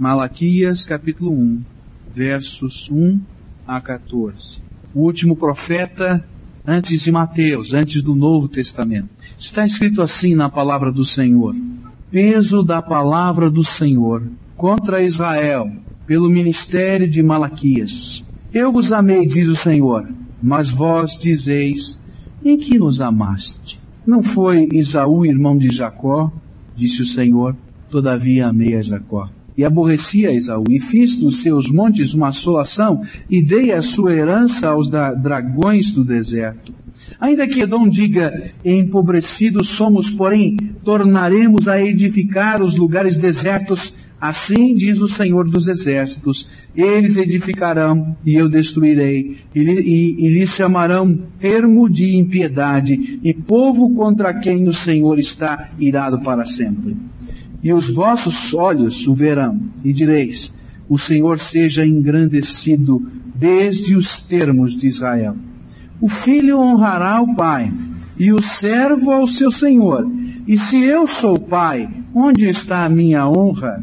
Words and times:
Malaquias 0.00 0.86
capítulo 0.86 1.30
1, 1.30 1.58
versos 2.10 2.90
1 2.90 3.20
a 3.66 3.78
14. 3.82 4.62
O 4.94 5.02
último 5.02 5.36
profeta 5.36 6.24
antes 6.66 7.02
de 7.02 7.12
Mateus, 7.12 7.74
antes 7.74 8.00
do 8.00 8.14
Novo 8.14 8.48
Testamento. 8.48 9.10
Está 9.38 9.66
escrito 9.66 10.00
assim 10.00 10.34
na 10.34 10.48
palavra 10.48 10.90
do 10.90 11.04
Senhor: 11.04 11.54
Peso 12.10 12.62
da 12.62 12.80
palavra 12.80 13.50
do 13.50 13.62
Senhor 13.62 14.22
contra 14.56 15.04
Israel, 15.04 15.70
pelo 16.06 16.30
ministério 16.30 17.06
de 17.06 17.22
Malaquias. 17.22 18.24
Eu 18.54 18.72
vos 18.72 18.94
amei, 18.94 19.26
diz 19.26 19.48
o 19.48 19.54
Senhor, 19.54 20.08
mas 20.42 20.70
vós 20.70 21.18
dizeis, 21.18 22.00
em 22.42 22.56
que 22.56 22.78
nos 22.78 23.02
amaste? 23.02 23.78
Não 24.06 24.22
foi 24.22 24.66
Isaú 24.72 25.26
irmão 25.26 25.58
de 25.58 25.68
Jacó? 25.68 26.32
Disse 26.74 27.02
o 27.02 27.06
Senhor, 27.06 27.54
todavia 27.90 28.46
amei 28.48 28.74
a 28.76 28.80
Jacó. 28.80 29.28
E 29.60 29.64
aborreci 29.66 30.26
a 30.26 30.32
Esaú, 30.32 30.64
e 30.70 30.80
fiz 30.80 31.16
dos 31.16 31.42
seus 31.42 31.70
montes 31.70 32.14
uma 32.14 32.28
assolação, 32.28 33.02
e 33.28 33.42
dei 33.42 33.72
a 33.72 33.82
sua 33.82 34.14
herança 34.14 34.70
aos 34.70 34.88
dragões 34.88 35.92
do 35.92 36.02
deserto. 36.02 36.72
Ainda 37.20 37.46
que 37.46 37.60
Edom 37.60 37.86
diga, 37.86 38.52
empobrecidos 38.64 39.68
somos, 39.68 40.08
porém, 40.08 40.56
tornaremos 40.82 41.68
a 41.68 41.78
edificar 41.78 42.62
os 42.62 42.74
lugares 42.74 43.18
desertos, 43.18 43.94
assim 44.18 44.74
diz 44.74 44.98
o 44.98 45.06
Senhor 45.06 45.46
dos 45.46 45.68
Exércitos, 45.68 46.48
eles 46.74 47.18
edificarão 47.18 48.16
e 48.24 48.36
eu 48.36 48.48
destruirei, 48.48 49.40
e, 49.54 49.60
e, 49.60 50.26
e 50.26 50.28
lhes 50.30 50.54
chamarão 50.54 51.18
termo 51.38 51.86
de 51.86 52.16
impiedade, 52.16 53.20
e 53.22 53.34
povo 53.34 53.94
contra 53.94 54.32
quem 54.32 54.66
o 54.66 54.72
Senhor 54.72 55.18
está 55.18 55.68
irado 55.78 56.18
para 56.20 56.46
sempre. 56.46 56.96
E 57.62 57.72
os 57.72 57.90
vossos 57.90 58.54
olhos 58.54 59.06
o 59.06 59.14
verão, 59.14 59.60
e 59.84 59.92
direis, 59.92 60.52
o 60.88 60.98
Senhor 60.98 61.38
seja 61.38 61.86
engrandecido 61.86 63.00
desde 63.34 63.94
os 63.96 64.18
termos 64.18 64.74
de 64.74 64.86
Israel. 64.86 65.36
O 66.00 66.08
filho 66.08 66.58
honrará 66.58 67.20
o 67.20 67.34
pai, 67.34 67.72
e 68.18 68.32
o 68.32 68.40
servo 68.42 69.10
ao 69.10 69.26
seu 69.26 69.50
senhor. 69.50 70.10
E 70.46 70.58
se 70.58 70.82
eu 70.82 71.06
sou 71.06 71.38
pai, 71.38 71.88
onde 72.14 72.48
está 72.48 72.84
a 72.84 72.90
minha 72.90 73.26
honra? 73.26 73.82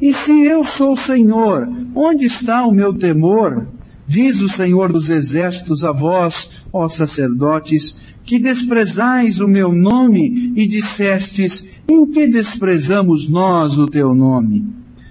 E 0.00 0.12
se 0.12 0.32
eu 0.44 0.64
sou 0.64 0.94
senhor, 0.96 1.68
onde 1.94 2.24
está 2.24 2.66
o 2.66 2.72
meu 2.72 2.94
temor? 2.94 3.66
Diz 4.06 4.40
o 4.42 4.48
Senhor 4.48 4.92
dos 4.92 5.08
Exércitos 5.08 5.82
a 5.82 5.90
vós, 5.90 6.50
ó 6.72 6.86
sacerdotes, 6.88 7.96
que 8.24 8.38
desprezais 8.38 9.38
o 9.40 9.46
meu 9.46 9.70
nome 9.72 10.52
e 10.56 10.66
dissestes, 10.66 11.66
em 11.88 12.06
que 12.06 12.26
desprezamos 12.26 13.28
nós 13.28 13.78
o 13.78 13.86
teu 13.86 14.14
nome? 14.14 14.64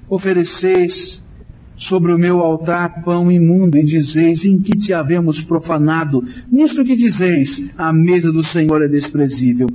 Ofereceis 0.09 1.23
sobre 1.75 2.14
o 2.14 2.17
meu 2.17 2.39
altar 2.39 3.03
pão 3.03 3.31
imundo 3.31 3.78
e 3.78 3.83
dizeis 3.83 4.45
em 4.45 4.59
que 4.59 4.78
te 4.78 4.94
havemos 4.94 5.42
profanado. 5.42 6.23
Nisto 6.52 6.83
que 6.83 6.95
dizeis, 6.95 7.70
a 7.78 7.92
mesa 7.92 8.31
do 8.31 8.42
Senhor 8.42 8.81
é 8.83 8.88
desprezível. 8.88 9.67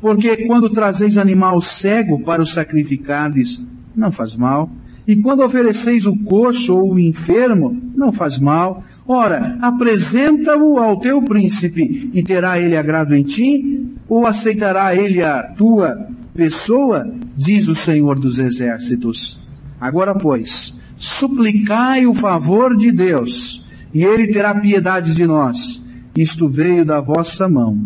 Porque 0.00 0.46
quando 0.46 0.70
trazeis 0.70 1.18
animal 1.18 1.60
cego 1.60 2.20
para 2.20 2.40
o 2.40 2.46
sacrificardes, 2.46 3.62
não 3.94 4.10
faz 4.10 4.34
mal. 4.36 4.70
E 5.06 5.16
quando 5.16 5.42
ofereceis 5.42 6.06
o 6.06 6.16
coxo 6.16 6.74
ou 6.74 6.94
o 6.94 7.00
enfermo, 7.00 7.76
não 7.94 8.12
faz 8.12 8.38
mal. 8.38 8.84
Ora, 9.12 9.58
apresenta-o 9.60 10.78
ao 10.78 11.00
teu 11.00 11.20
príncipe, 11.20 12.12
e 12.14 12.22
terá 12.22 12.60
ele 12.60 12.76
agrado 12.76 13.12
em 13.12 13.24
ti? 13.24 13.84
Ou 14.08 14.24
aceitará 14.24 14.94
ele 14.94 15.20
a 15.20 15.42
tua 15.42 16.06
pessoa? 16.32 17.12
Diz 17.36 17.66
o 17.66 17.74
Senhor 17.74 18.20
dos 18.20 18.38
Exércitos. 18.38 19.40
Agora, 19.80 20.14
pois, 20.14 20.78
suplicai 20.96 22.06
o 22.06 22.14
favor 22.14 22.76
de 22.76 22.92
Deus, 22.92 23.66
e 23.92 24.04
ele 24.04 24.28
terá 24.28 24.54
piedade 24.54 25.12
de 25.12 25.26
nós. 25.26 25.82
Isto 26.16 26.48
veio 26.48 26.84
da 26.84 27.00
vossa 27.00 27.48
mão. 27.48 27.82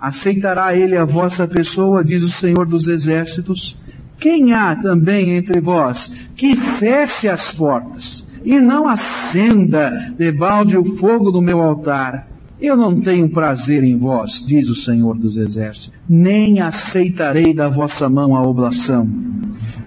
Aceitará 0.00 0.72
ele 0.76 0.96
a 0.96 1.04
vossa 1.04 1.48
pessoa, 1.48 2.04
diz 2.04 2.22
o 2.22 2.30
Senhor 2.30 2.64
dos 2.64 2.86
Exércitos? 2.86 3.76
Quem 4.20 4.52
há 4.52 4.76
também 4.76 5.30
entre 5.32 5.60
vós 5.60 6.12
que 6.36 6.54
feche 6.54 7.28
as 7.28 7.50
portas 7.50 8.23
e 8.44 8.60
não 8.60 8.86
acenda 8.86 10.12
debalde 10.16 10.76
o 10.76 10.84
fogo 10.84 11.30
do 11.30 11.40
meu 11.40 11.60
altar? 11.60 12.28
Eu 12.60 12.76
não 12.76 13.00
tenho 13.00 13.28
prazer 13.28 13.82
em 13.82 13.96
vós, 13.96 14.44
diz 14.46 14.68
o 14.68 14.74
Senhor 14.74 15.18
dos 15.18 15.36
Exércitos, 15.36 15.92
nem 16.08 16.60
aceitarei 16.60 17.52
da 17.52 17.68
vossa 17.68 18.08
mão 18.08 18.36
a 18.36 18.42
oblação. 18.42 19.08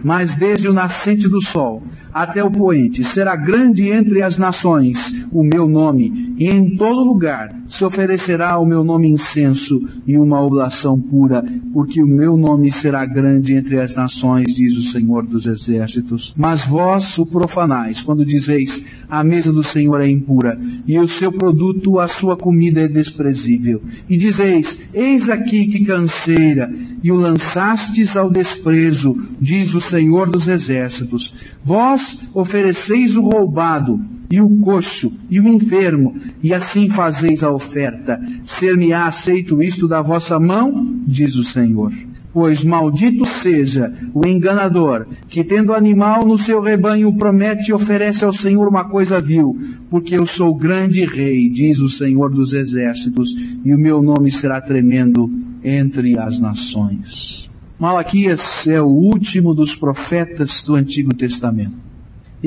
Mas 0.03 0.35
desde 0.35 0.67
o 0.67 0.73
nascente 0.73 1.27
do 1.27 1.41
sol 1.41 1.81
até 2.21 2.43
o 2.43 2.51
poente, 2.51 3.03
será 3.03 3.35
grande 3.35 3.89
entre 3.89 4.21
as 4.21 4.37
nações 4.37 5.27
o 5.31 5.43
meu 5.43 5.67
nome, 5.67 6.35
e 6.37 6.49
em 6.49 6.75
todo 6.75 7.03
lugar 7.03 7.55
se 7.67 7.83
oferecerá 7.83 8.57
o 8.57 8.65
meu 8.65 8.83
nome 8.83 9.09
incenso 9.09 9.79
e 10.05 10.17
uma 10.17 10.41
oblação 10.41 10.99
pura, 10.99 11.43
porque 11.73 12.01
o 12.01 12.07
meu 12.07 12.37
nome 12.37 12.71
será 12.71 13.05
grande 13.05 13.53
entre 13.53 13.79
as 13.79 13.95
nações, 13.95 14.55
diz 14.55 14.75
o 14.77 14.83
Senhor 14.83 15.25
dos 15.25 15.45
Exércitos. 15.45 16.33
Mas 16.35 16.65
vós 16.65 17.17
o 17.17 17.25
profanais, 17.25 18.01
quando 18.01 18.25
dizeis, 18.25 18.83
a 19.09 19.23
mesa 19.23 19.51
do 19.51 19.63
Senhor 19.63 20.01
é 20.01 20.09
impura, 20.09 20.59
e 20.87 20.97
o 20.97 21.07
seu 21.07 21.31
produto, 21.31 21.99
a 21.99 22.07
sua 22.07 22.37
comida 22.37 22.81
é 22.81 22.87
desprezível. 22.87 23.81
E 24.09 24.17
dizeis, 24.17 24.79
eis 24.93 25.29
aqui 25.29 25.67
que 25.67 25.85
canseira, 25.85 26.73
e 27.03 27.11
o 27.11 27.15
lançastes 27.15 28.15
ao 28.15 28.29
desprezo, 28.29 29.15
diz 29.39 29.73
o 29.73 29.81
Senhor 29.81 30.29
dos 30.29 30.47
Exércitos. 30.47 31.35
Vós 31.63 32.06
ofereceis 32.33 33.15
o 33.15 33.21
roubado, 33.21 33.99
e 34.29 34.41
o 34.41 34.49
coxo, 34.57 35.17
e 35.29 35.39
o 35.39 35.47
enfermo, 35.47 36.15
e 36.43 36.53
assim 36.53 36.89
fazeis 36.89 37.43
a 37.43 37.51
oferta. 37.51 38.19
Ser-me-á 38.43 39.07
aceito 39.07 39.61
isto 39.61 39.87
da 39.87 40.01
vossa 40.01 40.39
mão? 40.39 41.01
Diz 41.07 41.35
o 41.35 41.43
Senhor. 41.43 41.93
Pois 42.33 42.63
maldito 42.63 43.25
seja 43.25 43.91
o 44.13 44.27
enganador, 44.27 45.07
que 45.27 45.43
tendo 45.43 45.73
animal 45.73 46.25
no 46.25 46.37
seu 46.37 46.61
rebanho 46.61 47.15
promete 47.17 47.71
e 47.71 47.73
oferece 47.73 48.23
ao 48.23 48.33
Senhor 48.33 48.67
uma 48.67 48.85
coisa 48.85 49.19
vil, 49.19 49.57
porque 49.89 50.15
eu 50.15 50.25
sou 50.25 50.53
grande 50.53 51.03
rei, 51.05 51.49
diz 51.49 51.79
o 51.79 51.89
Senhor 51.89 52.29
dos 52.29 52.53
exércitos, 52.53 53.33
e 53.65 53.73
o 53.73 53.77
meu 53.77 54.03
nome 54.03 54.29
será 54.29 54.61
tremendo 54.61 55.31
entre 55.63 56.19
as 56.19 56.39
nações. 56.39 57.49
Malaquias 57.79 58.67
é 58.67 58.81
o 58.81 58.87
último 58.87 59.55
dos 59.55 59.75
profetas 59.75 60.61
do 60.63 60.75
Antigo 60.75 61.15
Testamento. 61.15 61.86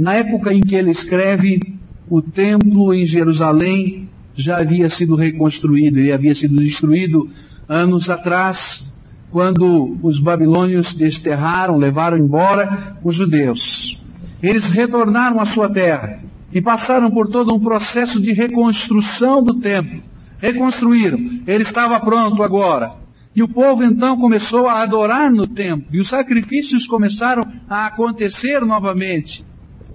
E 0.00 0.02
na 0.02 0.14
época 0.14 0.50
em 0.54 0.62
que 0.62 0.74
ele 0.74 0.90
escreve, 0.90 1.60
o 2.08 2.22
templo 2.22 2.94
em 2.94 3.04
Jerusalém 3.04 4.08
já 4.34 4.58
havia 4.58 4.88
sido 4.88 5.14
reconstruído, 5.14 5.98
ele 5.98 6.10
havia 6.10 6.34
sido 6.34 6.56
destruído 6.56 7.28
anos 7.68 8.08
atrás, 8.08 8.90
quando 9.30 9.98
os 10.02 10.18
babilônios 10.18 10.94
desterraram, 10.94 11.76
levaram 11.76 12.16
embora 12.16 12.96
os 13.04 13.14
judeus. 13.14 14.02
Eles 14.42 14.70
retornaram 14.70 15.38
à 15.38 15.44
sua 15.44 15.68
terra 15.68 16.20
e 16.50 16.62
passaram 16.62 17.10
por 17.10 17.28
todo 17.28 17.54
um 17.54 17.60
processo 17.60 18.18
de 18.22 18.32
reconstrução 18.32 19.42
do 19.42 19.60
templo. 19.60 20.02
Reconstruíram. 20.38 21.42
Ele 21.46 21.62
estava 21.62 22.00
pronto 22.00 22.42
agora. 22.42 22.94
E 23.36 23.42
o 23.42 23.48
povo 23.48 23.84
então 23.84 24.16
começou 24.16 24.66
a 24.66 24.80
adorar 24.80 25.30
no 25.30 25.46
templo, 25.46 25.84
e 25.92 26.00
os 26.00 26.08
sacrifícios 26.08 26.86
começaram 26.86 27.42
a 27.68 27.84
acontecer 27.84 28.64
novamente. 28.64 29.49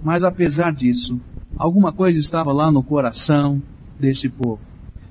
Mas 0.06 0.22
apesar 0.22 0.72
disso, 0.72 1.20
alguma 1.56 1.92
coisa 1.92 2.16
estava 2.16 2.52
lá 2.52 2.70
no 2.70 2.80
coração 2.80 3.60
desse 3.98 4.28
povo. 4.28 4.60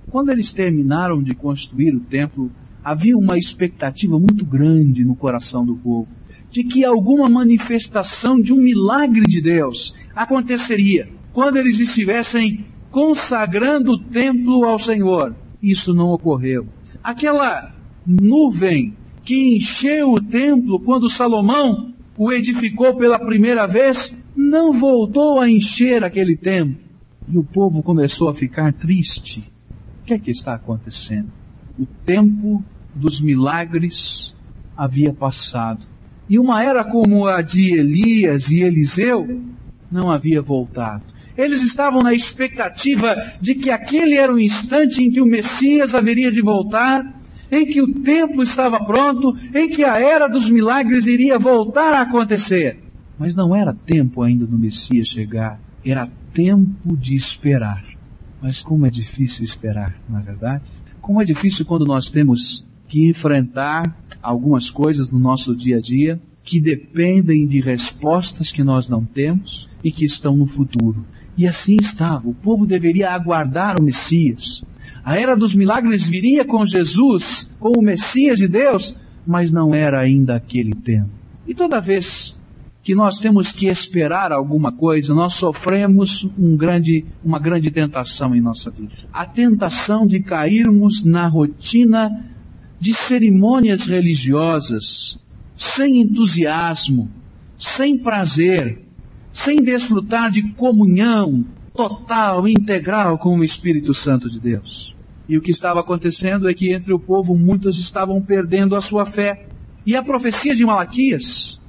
Quando 0.09 0.29
eles 0.29 0.53
terminaram 0.53 1.21
de 1.21 1.35
construir 1.35 1.93
o 1.93 1.99
templo, 1.99 2.49
havia 2.81 3.17
uma 3.17 3.37
expectativa 3.37 4.17
muito 4.17 4.45
grande 4.45 5.03
no 5.03 5.13
coração 5.13 5.65
do 5.65 5.75
povo 5.75 6.15
de 6.49 6.63
que 6.63 6.85
alguma 6.85 7.29
manifestação 7.29 8.39
de 8.39 8.53
um 8.53 8.55
milagre 8.55 9.23
de 9.23 9.41
Deus 9.41 9.93
aconteceria 10.15 11.09
quando 11.33 11.57
eles 11.57 11.77
estivessem 11.81 12.63
consagrando 12.89 13.91
o 13.91 13.99
templo 13.99 14.63
ao 14.63 14.79
Senhor. 14.79 15.35
Isso 15.61 15.93
não 15.93 16.07
ocorreu. 16.07 16.69
Aquela 17.03 17.75
nuvem 18.07 18.95
que 19.25 19.57
encheu 19.57 20.13
o 20.13 20.21
templo 20.21 20.79
quando 20.79 21.09
Salomão 21.09 21.93
o 22.17 22.31
edificou 22.31 22.95
pela 22.95 23.19
primeira 23.19 23.67
vez 23.67 24.17
não 24.35 24.73
voltou 24.73 25.39
a 25.39 25.49
encher 25.49 26.03
aquele 26.03 26.35
templo. 26.35 26.83
E 27.27 27.37
o 27.37 27.43
povo 27.43 27.81
começou 27.81 28.29
a 28.29 28.35
ficar 28.35 28.73
triste. 28.73 29.43
O 30.01 30.05
que 30.05 30.13
é 30.13 30.19
que 30.19 30.29
está 30.29 30.53
acontecendo? 30.53 31.31
O 31.79 31.85
tempo 32.05 32.63
dos 32.93 33.19
milagres 33.19 34.35
havia 34.77 35.11
passado. 35.13 35.85
E 36.29 36.37
uma 36.37 36.63
era 36.63 36.83
como 36.83 37.27
a 37.27 37.41
de 37.41 37.73
Elias 37.73 38.51
e 38.51 38.61
Eliseu 38.61 39.41
não 39.91 40.11
havia 40.11 40.41
voltado. 40.41 41.03
Eles 41.37 41.61
estavam 41.61 41.99
na 41.99 42.13
expectativa 42.13 43.15
de 43.41 43.55
que 43.55 43.69
aquele 43.69 44.15
era 44.15 44.33
o 44.33 44.39
instante 44.39 45.03
em 45.03 45.11
que 45.11 45.21
o 45.21 45.25
Messias 45.25 45.93
haveria 45.93 46.31
de 46.31 46.41
voltar, 46.41 47.03
em 47.51 47.65
que 47.65 47.81
o 47.81 47.93
templo 47.93 48.41
estava 48.41 48.83
pronto, 48.83 49.35
em 49.53 49.69
que 49.69 49.83
a 49.83 49.99
era 49.99 50.27
dos 50.27 50.49
milagres 50.49 51.07
iria 51.07 51.37
voltar 51.37 51.93
a 51.93 52.01
acontecer. 52.01 52.84
Mas 53.17 53.35
não 53.35 53.55
era 53.55 53.73
tempo 53.73 54.21
ainda 54.21 54.45
do 54.45 54.57
Messias 54.57 55.07
chegar, 55.07 55.59
era 55.83 56.09
tempo 56.33 56.97
de 56.97 57.15
esperar. 57.15 57.83
Mas 58.41 58.61
como 58.61 58.85
é 58.85 58.89
difícil 58.89 59.43
esperar, 59.43 59.95
não 60.09 60.19
é 60.19 60.21
verdade? 60.21 60.63
Como 61.01 61.21
é 61.21 61.25
difícil 61.25 61.65
quando 61.65 61.85
nós 61.85 62.09
temos 62.09 62.65
que 62.87 63.07
enfrentar 63.07 63.83
algumas 64.21 64.69
coisas 64.69 65.11
no 65.11 65.19
nosso 65.19 65.55
dia 65.55 65.77
a 65.77 65.81
dia 65.81 66.19
que 66.43 66.59
dependem 66.59 67.47
de 67.47 67.59
respostas 67.59 68.51
que 68.51 68.63
nós 68.63 68.87
não 68.87 69.03
temos 69.03 69.67
e 69.83 69.91
que 69.91 70.05
estão 70.05 70.35
no 70.35 70.45
futuro. 70.45 71.05
E 71.37 71.47
assim 71.47 71.75
estava. 71.79 72.27
O 72.29 72.33
povo 72.33 72.65
deveria 72.65 73.11
aguardar 73.11 73.79
o 73.79 73.83
Messias. 73.83 74.63
A 75.03 75.19
era 75.19 75.35
dos 75.35 75.55
milagres 75.55 76.05
viria 76.05 76.45
com 76.45 76.65
Jesus, 76.65 77.49
com 77.59 77.71
o 77.77 77.81
Messias 77.81 78.39
de 78.39 78.47
Deus, 78.47 78.95
mas 79.25 79.51
não 79.51 79.73
era 79.73 79.99
ainda 79.99 80.35
aquele 80.35 80.73
tempo. 80.73 81.09
E 81.47 81.53
toda 81.53 81.81
vez 81.81 82.37
que 82.85 82.93
nós 82.93 83.17
temos 83.17 83.51
que 83.51 83.65
esperar 83.65 84.31
alguma 84.31 84.71
coisa, 84.71 85.11
nós 85.11 85.33
sofremos 85.33 86.29
um 86.37 86.55
grande, 86.55 87.03
uma 87.23 87.39
grande 87.39 87.71
tentação 87.71 88.35
em 88.35 88.39
nossa 88.39 88.69
vida. 88.69 88.93
A 89.11 89.25
tentação 89.25 90.05
de 90.05 90.19
cairmos 90.19 91.03
na 91.03 91.27
rotina 91.27 92.11
de 92.79 92.93
cerimônias 92.93 93.87
religiosas, 93.87 95.17
sem 95.55 95.99
entusiasmo, 95.99 97.09
sem 97.57 97.97
prazer, 97.97 98.85
sem 99.31 99.55
desfrutar 99.55 100.29
de 100.29 100.43
comunhão 100.53 101.43
total, 101.73 102.47
integral 102.47 103.17
com 103.17 103.39
o 103.39 103.43
Espírito 103.43 103.95
Santo 103.95 104.29
de 104.29 104.39
Deus. 104.39 104.95
E 105.27 105.39
o 105.39 105.41
que 105.41 105.49
estava 105.49 105.79
acontecendo 105.79 106.47
é 106.47 106.53
que 106.53 106.71
entre 106.71 106.93
o 106.93 106.99
povo 106.99 107.35
muitos 107.35 107.79
estavam 107.79 108.21
perdendo 108.21 108.75
a 108.75 108.79
sua 108.79 109.07
fé. 109.07 109.47
E 109.87 109.95
a 109.95 110.03
profecia 110.03 110.55
de 110.55 110.63
Malaquias 110.63 111.59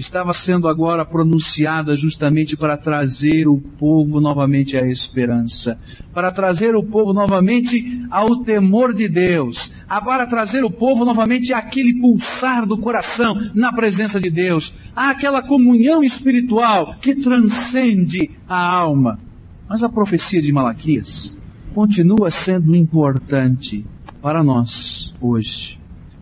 estava 0.00 0.32
sendo 0.32 0.66
agora 0.66 1.04
pronunciada 1.04 1.94
justamente 1.94 2.56
para 2.56 2.76
trazer 2.76 3.46
o 3.46 3.58
povo 3.58 4.20
novamente 4.20 4.76
à 4.76 4.86
esperança, 4.86 5.78
para 6.12 6.30
trazer 6.30 6.74
o 6.74 6.82
povo 6.82 7.12
novamente 7.12 8.04
ao 8.10 8.42
temor 8.42 8.94
de 8.94 9.08
Deus, 9.08 9.70
para 9.88 10.26
trazer 10.26 10.64
o 10.64 10.70
povo 10.70 11.04
novamente 11.04 11.52
àquele 11.52 12.00
pulsar 12.00 12.66
do 12.66 12.78
coração 12.78 13.36
na 13.54 13.72
presença 13.72 14.20
de 14.20 14.30
Deus, 14.30 14.74
àquela 14.94 15.42
comunhão 15.42 16.02
espiritual 16.02 16.96
que 17.00 17.14
transcende 17.14 18.30
a 18.48 18.58
alma. 18.58 19.20
Mas 19.68 19.82
a 19.82 19.88
profecia 19.88 20.42
de 20.42 20.52
Malaquias 20.52 21.38
continua 21.74 22.30
sendo 22.30 22.74
importante 22.74 23.84
para 24.20 24.42
nós 24.42 25.14
hoje. 25.20 25.79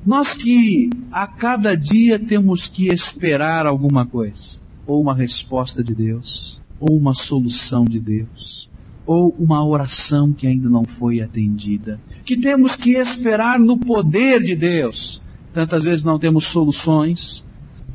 Nós 0.08 0.32
que 0.32 0.88
a 1.12 1.26
cada 1.26 1.76
dia 1.76 2.18
temos 2.18 2.66
que 2.66 2.86
esperar 2.86 3.66
alguma 3.66 4.06
coisa, 4.06 4.58
ou 4.86 5.02
uma 5.02 5.14
resposta 5.14 5.84
de 5.84 5.94
Deus, 5.94 6.62
ou 6.80 6.96
uma 6.96 7.12
solução 7.12 7.84
de 7.84 8.00
Deus, 8.00 8.70
ou 9.04 9.36
uma 9.38 9.62
oração 9.62 10.32
que 10.32 10.46
ainda 10.46 10.66
não 10.66 10.86
foi 10.86 11.20
atendida, 11.20 12.00
que 12.24 12.38
temos 12.38 12.74
que 12.74 12.92
esperar 12.92 13.60
no 13.60 13.76
poder 13.76 14.42
de 14.42 14.56
Deus. 14.56 15.20
Tantas 15.52 15.84
vezes 15.84 16.06
não 16.06 16.18
temos 16.18 16.46
soluções 16.46 17.44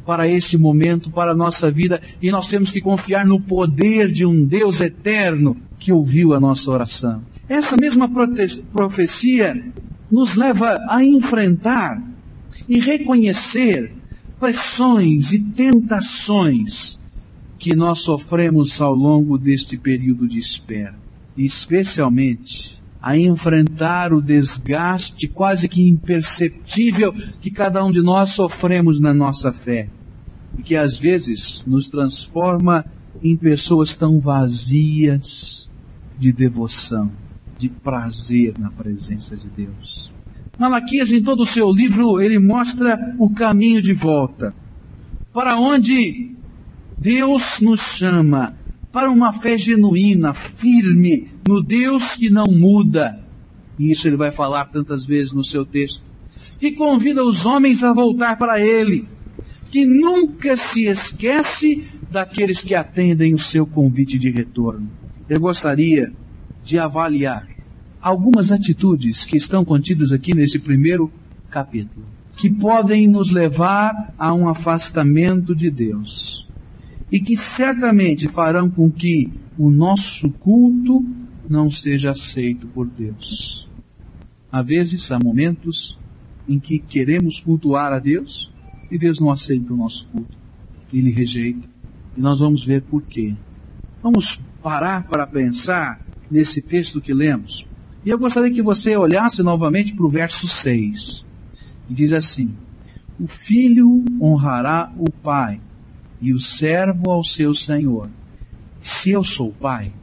para 0.06 0.27
esse 0.27 0.56
momento, 0.56 1.09
para 1.09 1.31
a 1.31 1.36
nossa 1.36 1.71
vida, 1.71 2.00
e 2.21 2.30
nós 2.30 2.48
temos 2.48 2.71
que 2.71 2.80
confiar 2.80 3.25
no 3.25 3.42
poder 3.42 4.12
de 4.12 4.24
um 4.24 4.45
Deus 4.45 4.81
eterno 4.81 5.57
que 5.80 5.92
ouviu 5.92 6.36
a 6.36 6.39
nossa 6.39 6.69
oração. 6.69 7.24
Essa 7.50 7.75
mesma 7.75 8.07
profecia 8.71 9.74
nos 10.13 10.36
leva 10.36 10.80
a 10.88 11.04
enfrentar 11.04 12.00
e 12.69 12.80
reconhecer 12.80 13.92
pressões 14.39 15.33
e 15.33 15.39
tentações 15.39 17.00
que 17.57 17.75
nós 17.75 18.01
sofremos 18.01 18.80
ao 18.80 18.94
longo 18.94 19.39
deste 19.39 19.75
período 19.75 20.27
de 20.27 20.38
espera, 20.38 20.94
especialmente 21.36 22.80
a 23.01 23.18
enfrentar 23.18 24.13
o 24.13 24.21
desgaste 24.21 25.27
quase 25.27 25.68
que 25.68 25.81
imperceptível 25.81 27.12
que 27.42 27.50
cada 27.50 27.83
um 27.83 27.89
de 27.89 28.04
nós 28.04 28.30
sofremos 28.30 29.00
na 29.00 29.16
nossa 29.16 29.51
fé. 29.51 29.89
E 30.59 30.62
que 30.62 30.75
às 30.75 30.95
vezes 30.95 31.66
nos 31.66 31.89
transforma 31.89 32.86
em 33.24 33.36
pessoas 33.36 33.95
tão 33.95 34.19
vazias 34.19 35.68
de 36.19 36.31
devoção 36.31 37.12
de 37.57 37.69
prazer 37.69 38.53
na 38.57 38.69
presença 38.69 39.35
de 39.35 39.47
Deus. 39.47 40.11
Malaquias, 40.57 41.11
em 41.11 41.21
todo 41.21 41.41
o 41.41 41.45
seu 41.45 41.71
livro, 41.71 42.21
ele 42.21 42.38
mostra 42.38 43.15
o 43.17 43.33
caminho 43.33 43.81
de 43.81 43.94
volta. 43.94 44.53
Para 45.33 45.57
onde 45.57 46.31
Deus 46.97 47.59
nos 47.59 47.81
chama, 47.97 48.55
para 48.91 49.09
uma 49.09 49.33
fé 49.33 49.57
genuína, 49.57 50.33
firme, 50.33 51.29
no 51.47 51.63
Deus 51.63 52.15
que 52.15 52.29
não 52.29 52.45
muda. 52.45 53.19
E 53.79 53.89
isso 53.89 54.07
ele 54.07 54.15
vai 54.15 54.31
falar 54.31 54.65
tantas 54.65 55.06
vezes 55.06 55.33
no 55.33 55.44
seu 55.44 55.65
texto. 55.65 56.03
Que 56.59 56.71
convida 56.71 57.25
os 57.25 57.45
homens 57.45 57.83
a 57.83 57.91
voltar 57.91 58.38
para 58.38 58.61
Ele. 58.61 59.07
Que 59.71 59.85
nunca 59.85 60.56
se 60.56 60.85
esquece 60.85 61.83
daqueles 62.11 62.61
que 62.61 62.75
atendem 62.75 63.33
o 63.33 63.39
seu 63.39 63.65
convite 63.65 64.19
de 64.19 64.29
retorno. 64.29 64.88
Eu 65.27 65.39
gostaria 65.39 66.13
de 66.63 66.80
avaliar 66.80 67.48
algumas 68.01 68.51
atitudes 68.51 69.24
que 69.25 69.38
estão 69.38 69.63
contidas 69.63 70.12
aqui 70.12 70.33
nesse 70.33 70.60
primeiro 70.60 71.12
capítulo, 71.50 72.06
que 72.36 72.50
podem 72.50 73.07
nos 73.07 73.31
levar 73.31 74.13
a 74.18 74.33
um 74.33 74.50
afastamento 74.50 75.56
de 75.56 75.69
Deus 75.69 76.48
e 77.12 77.19
que 77.19 77.38
certamente 77.38 78.27
farão 78.27 78.69
com 78.69 78.92
que 78.92 79.31
o 79.57 79.69
nosso 79.69 80.31
culto 80.33 81.06
não 81.48 81.69
seja 81.69 82.12
aceito 82.12 82.68
por 82.68 82.88
Deus. 82.88 83.69
Há 84.51 84.62
vezes, 84.62 85.12
há 85.12 85.19
momentos 85.24 85.98
em 86.48 86.59
que 86.59 86.80
queremos 86.80 87.39
cultuar 87.39 87.94
a 87.94 88.00
Deus 88.00 88.51
e 88.92 88.98
Deus 88.98 89.19
não 89.19 89.30
aceita 89.31 89.74
o 89.74 89.77
nosso 89.77 90.07
culto. 90.09 90.38
Ele 90.92 91.12
rejeita. 91.12 91.68
E 92.18 92.21
nós 92.21 92.39
vamos 92.39 92.66
ver 92.66 92.81
por 92.83 93.01
quê. 93.04 93.33
Vamos 94.01 94.39
parar 94.62 95.07
para 95.07 95.25
pensar 95.25 96.02
nesse 96.33 96.63
texto 96.63 97.00
que 97.00 97.13
lemos. 97.13 97.63
E 98.03 98.09
eu 98.09 98.18
gostaria 98.18 98.51
que 98.51 98.62
você 98.62 98.97
olhasse 98.97 99.44
novamente 99.44 99.94
para 99.94 100.06
o 100.06 100.09
verso 100.09 100.47
6. 100.47 101.24
E 101.88 101.94
diz 101.94 102.12
assim: 102.12 102.50
O 103.19 103.27
filho 103.27 104.03
honrará 104.19 104.91
o 104.97 105.12
pai, 105.12 105.62
e 106.19 106.33
o 106.33 106.39
servo 106.39 107.12
ao 107.12 107.24
seu 107.24 107.53
senhor. 107.53 108.09
Se 108.81 109.12
eu 109.12 109.24
sou 109.24 109.51
pai, 109.51 109.94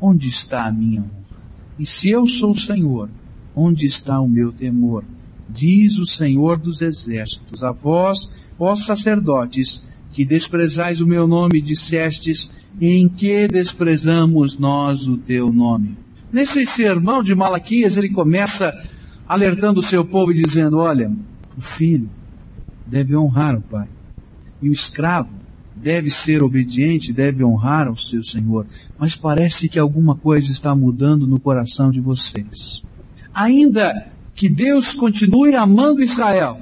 onde 0.00 0.28
está 0.28 0.66
a 0.66 0.72
minha 0.72 1.00
honra? 1.00 1.40
E 1.76 1.84
se 1.84 2.08
eu 2.08 2.24
sou 2.26 2.54
senhor, 2.54 3.10
onde 3.54 3.84
está 3.84 4.20
o 4.20 4.28
meu 4.28 4.52
temor? 4.52 5.04
Diz 5.48 5.98
o 5.98 6.06
Senhor 6.06 6.56
dos 6.56 6.80
exércitos, 6.80 7.64
a 7.64 7.72
vós, 7.72 8.30
vós 8.56 8.84
sacerdotes, 8.84 9.82
que 10.20 10.24
desprezais 10.26 11.00
o 11.00 11.06
meu 11.06 11.26
nome, 11.26 11.62
dissestes, 11.62 12.52
em 12.78 13.08
que 13.08 13.48
desprezamos 13.48 14.58
nós 14.58 15.08
o 15.08 15.16
teu 15.16 15.50
nome? 15.50 15.96
Nesse 16.30 16.66
sermão 16.66 17.22
de 17.22 17.34
Malaquias, 17.34 17.96
ele 17.96 18.10
começa 18.10 18.78
alertando 19.26 19.80
o 19.80 19.82
seu 19.82 20.04
povo 20.04 20.30
e 20.30 20.42
dizendo: 20.42 20.76
Olha, 20.76 21.10
o 21.56 21.60
filho 21.62 22.10
deve 22.86 23.16
honrar 23.16 23.56
o 23.56 23.62
pai, 23.62 23.88
e 24.60 24.68
o 24.68 24.74
escravo 24.74 25.34
deve 25.74 26.10
ser 26.10 26.42
obediente, 26.42 27.14
deve 27.14 27.42
honrar 27.42 27.88
ao 27.88 27.96
seu 27.96 28.22
senhor. 28.22 28.66
Mas 28.98 29.16
parece 29.16 29.70
que 29.70 29.78
alguma 29.78 30.14
coisa 30.14 30.52
está 30.52 30.74
mudando 30.74 31.26
no 31.26 31.40
coração 31.40 31.90
de 31.90 31.98
vocês. 31.98 32.82
Ainda 33.32 34.12
que 34.34 34.50
Deus 34.50 34.92
continue 34.92 35.56
amando 35.56 36.02
Israel, 36.02 36.60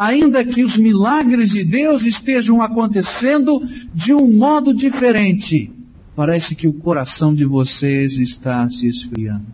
ainda 0.00 0.42
que 0.42 0.64
os 0.64 0.78
milagres 0.78 1.50
de 1.50 1.62
Deus 1.62 2.06
estejam 2.06 2.62
acontecendo 2.62 3.62
de 3.92 4.14
um 4.14 4.32
modo 4.32 4.72
diferente, 4.72 5.70
parece 6.16 6.54
que 6.54 6.66
o 6.66 6.72
coração 6.72 7.34
de 7.34 7.44
vocês 7.44 8.18
está 8.18 8.66
se 8.70 8.88
esfriando. 8.88 9.44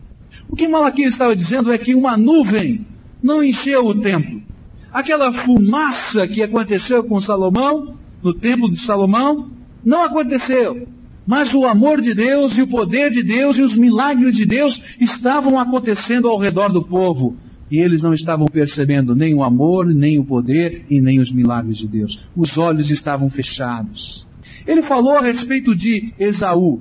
O 0.48 0.54
que 0.54 0.68
Malaquias 0.68 1.14
estava 1.14 1.34
dizendo 1.34 1.72
é 1.72 1.76
que 1.76 1.96
uma 1.96 2.16
nuvem 2.16 2.86
não 3.20 3.42
encheu 3.42 3.86
o 3.86 4.00
templo. 4.00 4.40
Aquela 4.92 5.32
fumaça 5.32 6.28
que 6.28 6.40
aconteceu 6.40 7.02
com 7.02 7.20
Salomão, 7.20 7.96
no 8.22 8.32
templo 8.32 8.70
de 8.70 8.78
Salomão, 8.78 9.50
não 9.84 10.04
aconteceu. 10.04 10.86
Mas 11.26 11.54
o 11.54 11.66
amor 11.66 12.00
de 12.00 12.14
Deus 12.14 12.56
e 12.56 12.62
o 12.62 12.68
poder 12.68 13.10
de 13.10 13.24
Deus 13.24 13.58
e 13.58 13.62
os 13.62 13.76
milagres 13.76 14.36
de 14.36 14.46
Deus 14.46 14.80
estavam 15.00 15.58
acontecendo 15.58 16.28
ao 16.28 16.38
redor 16.38 16.68
do 16.68 16.84
povo. 16.84 17.36
E 17.70 17.78
eles 17.78 18.02
não 18.02 18.12
estavam 18.12 18.46
percebendo 18.46 19.14
nem 19.14 19.34
o 19.34 19.42
amor, 19.42 19.86
nem 19.86 20.18
o 20.18 20.24
poder 20.24 20.84
e 20.88 21.00
nem 21.00 21.18
os 21.18 21.32
milagres 21.32 21.78
de 21.78 21.88
Deus. 21.88 22.20
Os 22.36 22.56
olhos 22.56 22.90
estavam 22.90 23.28
fechados. 23.28 24.26
Ele 24.66 24.82
falou 24.82 25.16
a 25.16 25.22
respeito 25.22 25.74
de 25.74 26.12
Esaú. 26.18 26.80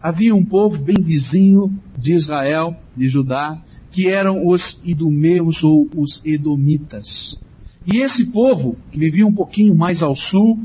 Havia 0.00 0.34
um 0.34 0.44
povo 0.44 0.82
bem 0.82 0.96
vizinho 1.00 1.72
de 1.96 2.14
Israel, 2.14 2.76
de 2.96 3.08
Judá, 3.08 3.60
que 3.90 4.08
eram 4.08 4.46
os 4.46 4.80
idumeus 4.84 5.62
ou 5.62 5.88
os 5.94 6.22
edomitas. 6.24 7.38
E 7.86 7.98
esse 7.98 8.26
povo, 8.26 8.76
que 8.90 8.98
vivia 8.98 9.26
um 9.26 9.32
pouquinho 9.32 9.74
mais 9.74 10.02
ao 10.02 10.14
sul 10.14 10.58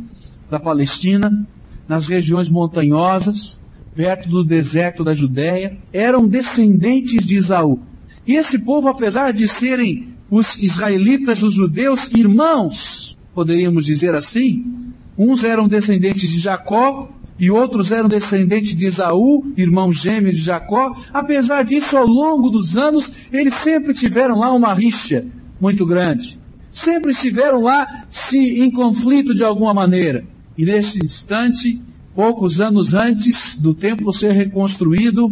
da 0.49 0.59
Palestina, 0.59 1.47
nas 1.87 2.07
regiões 2.07 2.49
montanhosas, 2.49 3.59
perto 3.95 4.29
do 4.29 4.43
deserto 4.43 5.03
da 5.03 5.13
Judéia, 5.13 5.77
eram 5.91 6.27
descendentes 6.27 7.25
de 7.25 7.37
Isaú. 7.37 7.79
E 8.27 8.35
esse 8.35 8.59
povo, 8.59 8.89
apesar 8.89 9.31
de 9.31 9.47
serem 9.47 10.09
os 10.29 10.57
israelitas, 10.61 11.41
os 11.41 11.53
judeus, 11.53 12.09
irmãos, 12.11 13.17
poderíamos 13.33 13.85
dizer 13.85 14.13
assim, 14.13 14.65
uns 15.17 15.43
eram 15.43 15.67
descendentes 15.67 16.29
de 16.29 16.39
Jacó 16.39 17.09
e 17.39 17.49
outros 17.49 17.91
eram 17.91 18.09
descendentes 18.09 18.75
de 18.75 18.85
Esaú, 18.85 19.45
irmão 19.55 19.93
gêmeo 19.93 20.33
de 20.33 20.41
Jacó. 20.41 20.95
Apesar 21.13 21.63
disso, 21.63 21.95
ao 21.95 22.05
longo 22.05 22.49
dos 22.49 22.75
anos, 22.75 23.13
eles 23.31 23.53
sempre 23.53 23.93
tiveram 23.93 24.39
lá 24.39 24.51
uma 24.53 24.73
rixa 24.73 25.25
muito 25.61 25.85
grande. 25.85 26.37
Sempre 26.71 27.11
estiveram 27.11 27.61
lá 27.61 28.05
se 28.09 28.59
em 28.59 28.69
conflito 28.69 29.33
de 29.33 29.43
alguma 29.43 29.73
maneira. 29.73 30.25
E 30.57 30.65
nesse 30.65 31.03
instante, 31.03 31.79
poucos 32.13 32.59
anos 32.59 32.93
antes 32.93 33.57
do 33.57 33.73
templo 33.73 34.11
ser 34.11 34.31
reconstruído, 34.31 35.31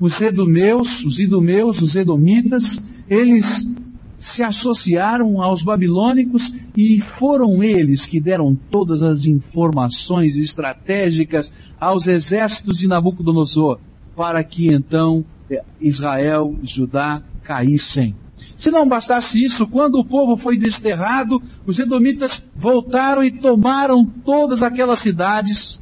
os 0.00 0.20
edomeus, 0.20 1.04
os 1.04 1.20
idumeus, 1.20 1.80
os 1.80 1.94
edomitas, 1.94 2.82
eles 3.08 3.70
se 4.18 4.42
associaram 4.42 5.42
aos 5.42 5.62
babilônicos 5.62 6.52
e 6.76 7.00
foram 7.00 7.62
eles 7.62 8.04
que 8.06 8.20
deram 8.20 8.54
todas 8.70 9.02
as 9.02 9.24
informações 9.24 10.36
estratégicas 10.36 11.52
aos 11.78 12.06
exércitos 12.06 12.78
de 12.78 12.88
Nabucodonosor 12.88 13.78
para 14.14 14.44
que 14.44 14.68
então 14.68 15.24
eh, 15.50 15.64
Israel 15.80 16.54
e 16.62 16.66
Judá 16.66 17.22
caíssem. 17.42 18.14
Se 18.54 18.70
não 18.70 18.86
bastasse 18.86 19.42
isso, 19.42 19.66
quando 19.66 19.94
o 19.94 20.04
povo 20.04 20.36
foi 20.36 20.58
desterrado, 20.58 21.42
os 21.66 21.78
edomitas 21.78 22.44
voltaram 22.54 23.24
e 23.24 23.30
tomaram 23.30 24.04
todas 24.22 24.62
aquelas 24.62 24.98
cidades 24.98 25.80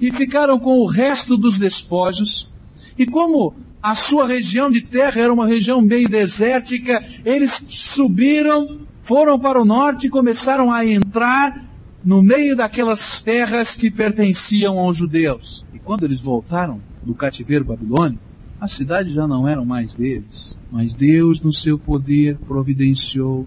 e 0.00 0.10
ficaram 0.10 0.58
com 0.58 0.80
o 0.80 0.86
resto 0.86 1.36
dos 1.36 1.56
despojos. 1.56 2.49
E 2.98 3.06
como 3.06 3.54
a 3.82 3.94
sua 3.94 4.26
região 4.26 4.70
de 4.70 4.82
terra 4.82 5.20
era 5.20 5.32
uma 5.32 5.46
região 5.46 5.80
meio 5.80 6.08
desértica, 6.08 7.02
eles 7.24 7.64
subiram, 7.68 8.80
foram 9.02 9.38
para 9.38 9.60
o 9.60 9.64
norte 9.64 10.06
e 10.06 10.10
começaram 10.10 10.70
a 10.70 10.84
entrar 10.84 11.64
no 12.04 12.22
meio 12.22 12.56
daquelas 12.56 13.22
terras 13.22 13.74
que 13.74 13.90
pertenciam 13.90 14.78
aos 14.78 14.96
judeus. 14.96 15.66
E 15.72 15.78
quando 15.78 16.04
eles 16.04 16.20
voltaram 16.20 16.80
do 17.02 17.14
cativeiro 17.14 17.64
babilônico, 17.64 18.22
as 18.60 18.72
cidades 18.72 19.14
já 19.14 19.26
não 19.26 19.48
eram 19.48 19.64
mais 19.64 19.94
deles, 19.94 20.58
mas 20.70 20.92
Deus, 20.94 21.40
no 21.40 21.52
seu 21.52 21.78
poder, 21.78 22.36
providenciou 22.46 23.46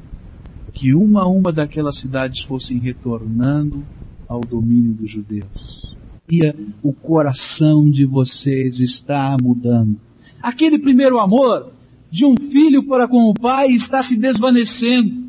que 0.74 0.94
uma 0.96 1.22
a 1.22 1.28
uma 1.28 1.52
daquelas 1.52 1.98
cidades 1.98 2.42
fossem 2.42 2.80
retornando 2.80 3.84
ao 4.28 4.42
domínio 4.42 4.92
dos 4.92 5.12
judeus. 5.12 5.93
O 6.82 6.94
coração 6.94 7.90
de 7.90 8.06
vocês 8.06 8.80
está 8.80 9.36
mudando 9.42 10.00
aquele 10.44 10.78
primeiro 10.78 11.22
amor 11.22 11.72
de 12.12 12.26
um 12.26 12.36
filho 12.36 12.86
para 12.86 13.08
com 13.08 13.30
o 13.30 13.34
pai 13.34 13.68
está 13.68 14.04
se 14.04 14.20
desvanecendo. 14.20 15.24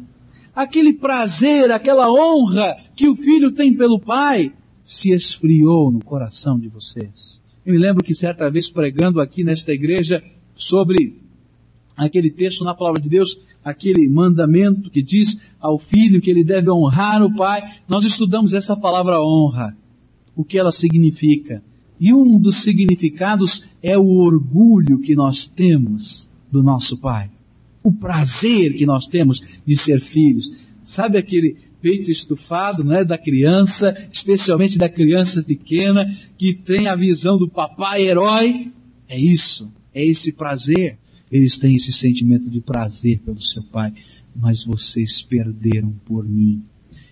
Aquele 0.55 0.93
prazer, 0.93 1.71
aquela 1.71 2.11
honra 2.11 2.77
que 2.97 3.09
o 3.09 3.17
filho 3.17 3.53
tem 3.53 3.73
pelo 3.73 4.01
pai 4.01 4.53
se 4.85 5.13
esfriou 5.13 5.91
no 5.91 6.05
coração 6.05 6.59
de 6.59 6.69
vocês. 6.69 7.41
Eu 7.65 7.73
me 7.73 7.79
lembro 7.79 8.05
que 8.05 8.13
certa 8.13 8.51
vez 8.51 8.69
pregando 8.69 9.21
aqui 9.21 9.45
nesta 9.45 9.73
igreja 9.73 10.23
sobre 10.55 11.17
aquele 11.97 12.31
texto 12.31 12.65
na 12.65 12.75
palavra 12.75 13.01
de 13.01 13.09
Deus, 13.09 13.39
aquele 13.65 14.07
mandamento 14.09 14.91
que 14.91 15.03
diz 15.03 15.39
ao 15.61 15.79
filho 15.79 16.21
que 16.21 16.31
ele 16.31 16.45
deve 16.45 16.71
honrar 16.71 17.23
o 17.23 17.35
pai, 17.35 17.63
nós 17.89 18.05
estudamos 18.05 18.53
essa 18.53 18.77
palavra 18.77 19.19
honra, 19.21 19.77
o 20.35 20.45
que 20.45 20.59
ela 20.59 20.73
significa. 20.73 21.62
E 21.99 22.12
um 22.12 22.38
dos 22.38 22.62
significados 22.62 23.69
é 23.83 23.97
o 23.97 24.07
orgulho 24.07 24.99
que 24.99 25.14
nós 25.14 25.47
temos 25.47 26.29
do 26.50 26.62
nosso 26.62 26.99
Pai. 26.99 27.31
O 27.83 27.93
prazer 27.93 28.75
que 28.75 28.87
nós 28.87 29.07
temos 29.07 29.41
de 29.67 29.76
ser 29.76 30.00
filhos. 30.00 30.53
Sabe 30.83 31.19
aquele 31.19 31.57
peito 31.81 32.11
estufado, 32.11 32.83
não 32.83 32.95
é, 32.95 33.05
da 33.05 33.19
criança, 33.19 33.95
especialmente 34.11 34.79
da 34.79 34.88
criança 34.88 35.43
pequena 35.43 36.07
que 36.38 36.55
tem 36.55 36.88
a 36.88 36.97
visão 36.97 37.37
do 37.37 37.49
papai 37.49 38.03
herói? 38.03 38.73
É 39.07 39.19
isso, 39.21 39.71
é 39.93 40.05
esse 40.05 40.33
prazer. 40.33 40.99
Eles 41.31 41.59
têm 41.59 41.75
esse 41.75 41.93
sentimento 41.93 42.49
de 42.49 42.61
prazer 42.61 43.19
pelo 43.19 43.41
seu 43.43 43.62
pai, 43.62 43.93
mas 44.35 44.64
vocês 44.64 45.21
perderam 45.21 45.93
por 46.07 46.26
mim. 46.26 46.62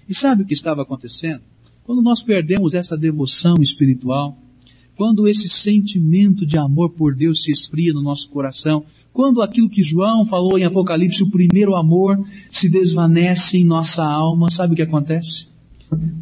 E 0.08 0.14
sabe 0.14 0.42
o 0.42 0.46
que 0.46 0.54
estava 0.54 0.82
acontecendo? 0.82 1.42
Quando 1.84 2.00
nós 2.00 2.22
perdemos 2.22 2.74
essa 2.74 2.96
devoção 2.96 3.54
espiritual, 3.60 4.38
quando 4.96 5.26
esse 5.26 5.48
sentimento 5.48 6.46
de 6.46 6.56
amor 6.56 6.90
por 6.90 7.14
Deus 7.14 7.42
se 7.42 7.50
esfria 7.50 7.92
no 7.92 8.02
nosso 8.02 8.28
coração, 8.28 8.84
quando 9.12 9.42
aquilo 9.42 9.68
que 9.68 9.82
João 9.82 10.24
falou 10.24 10.58
em 10.58 10.64
Apocalipse, 10.64 11.22
o 11.22 11.30
primeiro 11.30 11.74
amor, 11.74 12.18
se 12.50 12.68
desvanece 12.68 13.58
em 13.58 13.64
nossa 13.64 14.04
alma, 14.04 14.50
sabe 14.50 14.72
o 14.72 14.76
que 14.76 14.82
acontece? 14.82 15.48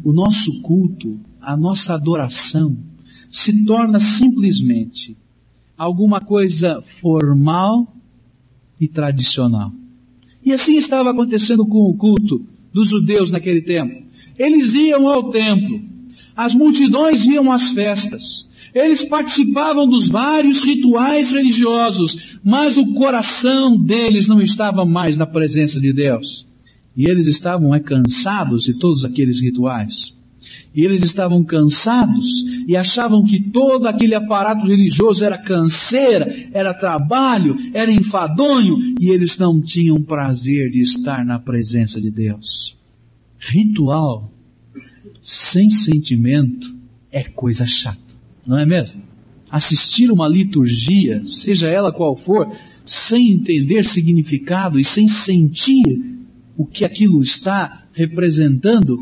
O 0.03 0.11
nosso 0.11 0.61
culto, 0.61 1.19
a 1.39 1.55
nossa 1.55 1.93
adoração, 1.93 2.75
se 3.29 3.63
torna 3.63 3.99
simplesmente 3.99 5.15
alguma 5.77 6.19
coisa 6.19 6.83
formal 6.99 7.95
e 8.79 8.87
tradicional. 8.87 9.71
E 10.43 10.51
assim 10.51 10.75
estava 10.75 11.11
acontecendo 11.11 11.65
com 11.65 11.89
o 11.89 11.95
culto 11.95 12.45
dos 12.73 12.89
judeus 12.89 13.31
naquele 13.31 13.61
tempo. 13.61 14.10
Eles 14.41 14.73
iam 14.73 15.07
ao 15.07 15.29
templo, 15.29 15.79
as 16.35 16.55
multidões 16.55 17.23
iam 17.25 17.51
às 17.51 17.69
festas, 17.73 18.47
eles 18.73 19.03
participavam 19.03 19.87
dos 19.87 20.07
vários 20.07 20.61
rituais 20.61 21.31
religiosos, 21.31 22.39
mas 22.43 22.75
o 22.75 22.93
coração 22.93 23.77
deles 23.77 24.27
não 24.27 24.41
estava 24.41 24.83
mais 24.83 25.15
na 25.15 25.27
presença 25.27 25.79
de 25.79 25.93
Deus. 25.93 26.47
E 26.97 27.07
eles 27.09 27.27
estavam 27.27 27.75
é, 27.75 27.79
cansados 27.79 28.63
de 28.63 28.73
todos 28.73 29.05
aqueles 29.05 29.39
rituais. 29.39 30.11
E 30.73 30.83
eles 30.83 31.03
estavam 31.03 31.43
cansados 31.43 32.25
e 32.67 32.75
achavam 32.75 33.23
que 33.23 33.39
todo 33.39 33.87
aquele 33.87 34.15
aparato 34.15 34.65
religioso 34.65 35.23
era 35.23 35.37
canseira, 35.37 36.33
era 36.51 36.73
trabalho, 36.73 37.57
era 37.73 37.91
enfadonho, 37.91 38.95
e 38.99 39.09
eles 39.09 39.37
não 39.37 39.61
tinham 39.61 40.01
prazer 40.01 40.69
de 40.71 40.79
estar 40.81 41.23
na 41.23 41.37
presença 41.37 42.01
de 42.01 42.09
Deus. 42.09 42.80
Ritual 43.41 44.31
sem 45.19 45.69
sentimento 45.69 46.73
é 47.11 47.23
coisa 47.23 47.65
chata 47.65 48.11
não 48.45 48.57
é 48.57 48.65
mesmo? 48.65 49.01
Assistir 49.49 50.11
uma 50.11 50.27
liturgia, 50.27 51.23
seja 51.25 51.69
ela 51.69 51.91
qual 51.91 52.15
for, 52.15 52.51
sem 52.85 53.31
entender 53.31 53.83
significado 53.83 54.79
e 54.79 54.83
sem 54.83 55.07
sentir 55.07 56.01
o 56.57 56.65
que 56.65 56.85
aquilo 56.85 57.21
está 57.21 57.85
representando, 57.93 58.97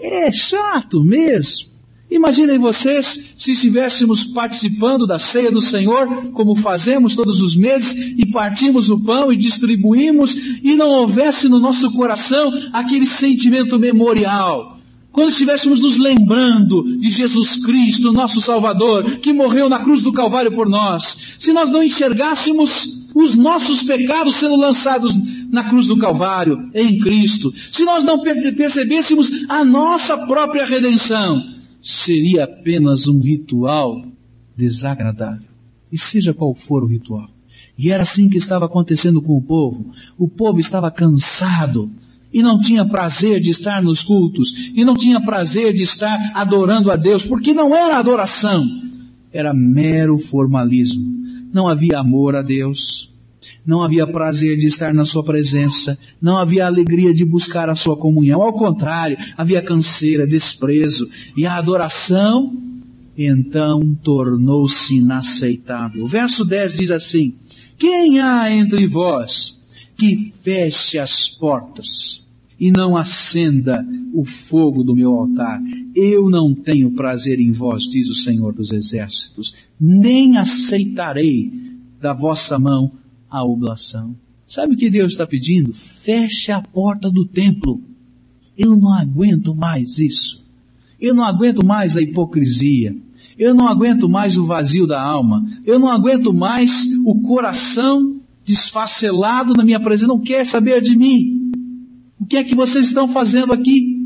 é 0.00 0.30
chato 0.32 1.02
mesmo. 1.02 1.68
Imaginem 2.10 2.58
vocês 2.58 3.32
se 3.36 3.52
estivéssemos 3.52 4.24
participando 4.24 5.06
da 5.06 5.18
ceia 5.18 5.50
do 5.50 5.60
Senhor, 5.60 6.30
como 6.32 6.54
fazemos 6.54 7.14
todos 7.14 7.40
os 7.40 7.54
meses, 7.54 7.94
e 8.16 8.24
partimos 8.24 8.88
o 8.88 8.98
pão 8.98 9.30
e 9.30 9.36
distribuímos, 9.36 10.34
e 10.62 10.74
não 10.74 10.88
houvesse 10.88 11.48
no 11.48 11.58
nosso 11.58 11.92
coração 11.92 12.50
aquele 12.72 13.06
sentimento 13.06 13.78
memorial. 13.78 14.78
Quando 15.12 15.30
estivéssemos 15.30 15.80
nos 15.80 15.98
lembrando 15.98 16.98
de 16.98 17.10
Jesus 17.10 17.62
Cristo, 17.62 18.12
nosso 18.12 18.40
Salvador, 18.40 19.18
que 19.18 19.32
morreu 19.32 19.68
na 19.68 19.80
cruz 19.80 20.00
do 20.00 20.12
Calvário 20.12 20.52
por 20.52 20.68
nós, 20.68 21.34
se 21.38 21.52
nós 21.52 21.68
não 21.68 21.82
enxergássemos 21.82 23.04
os 23.14 23.36
nossos 23.36 23.82
pecados 23.82 24.36
sendo 24.36 24.56
lançados 24.56 25.18
na 25.50 25.64
cruz 25.64 25.88
do 25.88 25.96
Calvário, 25.98 26.70
em 26.72 26.98
Cristo, 27.00 27.52
se 27.72 27.84
nós 27.84 28.04
não 28.04 28.20
percebêssemos 28.20 29.44
a 29.48 29.64
nossa 29.64 30.26
própria 30.26 30.64
redenção, 30.64 31.57
seria 31.80 32.44
apenas 32.44 33.06
um 33.06 33.20
ritual 33.20 34.04
desagradável. 34.56 35.48
E 35.90 35.98
seja 35.98 36.34
qual 36.34 36.54
for 36.54 36.82
o 36.82 36.86
ritual. 36.86 37.28
E 37.76 37.90
era 37.90 38.02
assim 38.02 38.28
que 38.28 38.36
estava 38.36 38.66
acontecendo 38.66 39.22
com 39.22 39.36
o 39.36 39.42
povo. 39.42 39.92
O 40.18 40.28
povo 40.28 40.58
estava 40.58 40.90
cansado 40.90 41.90
e 42.32 42.42
não 42.42 42.60
tinha 42.60 42.84
prazer 42.84 43.40
de 43.40 43.50
estar 43.50 43.82
nos 43.82 44.02
cultos, 44.02 44.70
e 44.74 44.84
não 44.84 44.94
tinha 44.94 45.20
prazer 45.20 45.72
de 45.72 45.82
estar 45.82 46.18
adorando 46.34 46.90
a 46.90 46.96
Deus, 46.96 47.24
porque 47.24 47.54
não 47.54 47.74
era 47.74 47.98
adoração, 47.98 48.66
era 49.32 49.54
mero 49.54 50.18
formalismo. 50.18 51.06
Não 51.52 51.66
havia 51.66 51.98
amor 51.98 52.36
a 52.36 52.42
Deus, 52.42 53.10
não 53.68 53.82
havia 53.82 54.06
prazer 54.06 54.56
de 54.56 54.66
estar 54.66 54.94
na 54.94 55.04
sua 55.04 55.22
presença, 55.22 55.98
não 56.22 56.38
havia 56.38 56.66
alegria 56.66 57.12
de 57.12 57.22
buscar 57.22 57.68
a 57.68 57.74
sua 57.74 57.98
comunhão, 57.98 58.40
ao 58.40 58.54
contrário, 58.54 59.18
havia 59.36 59.60
canseira, 59.60 60.26
desprezo, 60.26 61.06
e 61.36 61.44
a 61.44 61.58
adoração 61.58 62.56
então 63.14 63.94
tornou-se 64.02 64.96
inaceitável. 64.96 66.02
O 66.02 66.08
verso 66.08 66.46
10 66.46 66.78
diz 66.78 66.90
assim: 66.90 67.34
Quem 67.76 68.20
há 68.20 68.50
entre 68.50 68.86
vós 68.86 69.58
que 69.98 70.32
feche 70.42 70.98
as 70.98 71.28
portas 71.28 72.24
e 72.58 72.70
não 72.70 72.96
acenda 72.96 73.86
o 74.14 74.24
fogo 74.24 74.82
do 74.82 74.94
meu 74.94 75.12
altar. 75.12 75.60
Eu 75.94 76.30
não 76.30 76.54
tenho 76.54 76.92
prazer 76.92 77.38
em 77.38 77.52
vós, 77.52 77.84
diz 77.84 78.08
o 78.08 78.14
Senhor 78.14 78.54
dos 78.54 78.72
Exércitos, 78.72 79.54
nem 79.78 80.38
aceitarei 80.38 81.52
da 82.00 82.14
vossa 82.14 82.58
mão 82.58 82.92
a 83.30 83.44
oblação. 83.44 84.16
Sabe 84.46 84.74
o 84.74 84.76
que 84.76 84.88
Deus 84.88 85.12
está 85.12 85.26
pedindo? 85.26 85.72
Feche 85.72 86.50
a 86.50 86.60
porta 86.60 87.10
do 87.10 87.26
templo. 87.26 87.82
Eu 88.56 88.76
não 88.76 88.92
aguento 88.92 89.54
mais 89.54 89.98
isso. 89.98 90.42
Eu 91.00 91.14
não 91.14 91.22
aguento 91.22 91.64
mais 91.64 91.96
a 91.96 92.02
hipocrisia. 92.02 92.96
Eu 93.38 93.54
não 93.54 93.68
aguento 93.68 94.08
mais 94.08 94.36
o 94.36 94.46
vazio 94.46 94.86
da 94.86 95.00
alma. 95.00 95.46
Eu 95.64 95.78
não 95.78 95.88
aguento 95.88 96.32
mais 96.32 96.86
o 97.04 97.20
coração 97.20 98.20
desfacelado 98.44 99.52
na 99.54 99.64
minha 99.64 99.78
presença. 99.78 100.08
Não 100.08 100.18
quer 100.18 100.46
saber 100.46 100.80
de 100.80 100.96
mim. 100.96 101.52
O 102.18 102.24
que 102.24 102.36
é 102.36 102.42
que 102.42 102.54
vocês 102.54 102.88
estão 102.88 103.06
fazendo 103.06 103.52
aqui? 103.52 103.96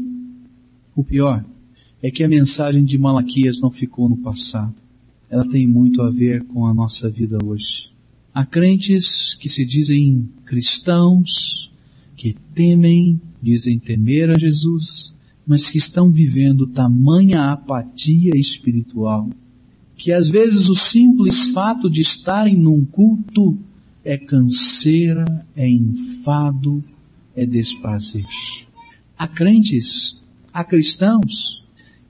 O 0.94 1.04
pior 1.04 1.44
é 2.02 2.10
que 2.10 2.24
a 2.24 2.28
mensagem 2.28 2.84
de 2.84 2.98
Malaquias 2.98 3.60
não 3.60 3.70
ficou 3.70 4.08
no 4.08 4.16
passado. 4.16 4.74
Ela 5.30 5.48
tem 5.48 5.66
muito 5.66 6.02
a 6.02 6.10
ver 6.10 6.44
com 6.44 6.66
a 6.66 6.74
nossa 6.74 7.08
vida 7.08 7.38
hoje. 7.42 7.91
Há 8.34 8.46
crentes 8.46 9.34
que 9.34 9.48
se 9.48 9.64
dizem 9.64 10.26
cristãos, 10.46 11.70
que 12.16 12.34
temem, 12.54 13.20
dizem 13.42 13.78
temer 13.78 14.30
a 14.30 14.38
Jesus, 14.38 15.12
mas 15.46 15.68
que 15.68 15.76
estão 15.76 16.10
vivendo 16.10 16.66
tamanha 16.66 17.52
apatia 17.52 18.30
espiritual, 18.34 19.28
que 19.96 20.12
às 20.12 20.30
vezes 20.30 20.68
o 20.70 20.74
simples 20.74 21.50
fato 21.50 21.90
de 21.90 22.00
estarem 22.00 22.56
num 22.56 22.84
culto 22.84 23.58
é 24.02 24.16
canseira, 24.16 25.24
é 25.54 25.68
enfado, 25.68 26.82
é 27.36 27.44
desprazer. 27.44 28.24
Há 29.18 29.28
crentes, 29.28 30.18
há 30.52 30.64
cristãos, 30.64 31.62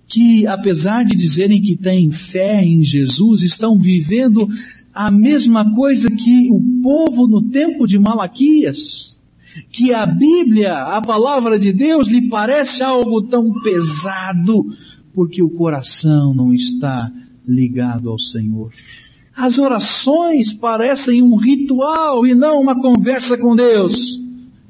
que 0.06 0.46
apesar 0.46 1.04
de 1.04 1.16
dizerem 1.16 1.60
que 1.60 1.76
têm 1.76 2.10
fé 2.10 2.62
em 2.62 2.84
Jesus, 2.84 3.42
estão 3.42 3.78
vivendo 3.78 4.48
a 4.94 5.10
mesma 5.10 5.74
coisa 5.74 6.08
que 6.10 6.50
o 6.50 6.60
povo 6.82 7.26
no 7.26 7.42
tempo 7.42 7.86
de 7.86 7.98
Malaquias, 7.98 9.18
que 9.70 9.92
a 9.92 10.04
Bíblia, 10.04 10.74
a 10.74 11.00
palavra 11.00 11.58
de 11.58 11.72
Deus, 11.72 12.08
lhe 12.08 12.28
parece 12.28 12.82
algo 12.82 13.22
tão 13.22 13.52
pesado, 13.62 14.66
porque 15.14 15.42
o 15.42 15.50
coração 15.50 16.34
não 16.34 16.52
está 16.52 17.10
ligado 17.46 18.10
ao 18.10 18.18
Senhor. 18.18 18.70
As 19.34 19.58
orações 19.58 20.52
parecem 20.52 21.22
um 21.22 21.36
ritual 21.36 22.26
e 22.26 22.34
não 22.34 22.60
uma 22.60 22.78
conversa 22.78 23.36
com 23.36 23.56
Deus. 23.56 24.20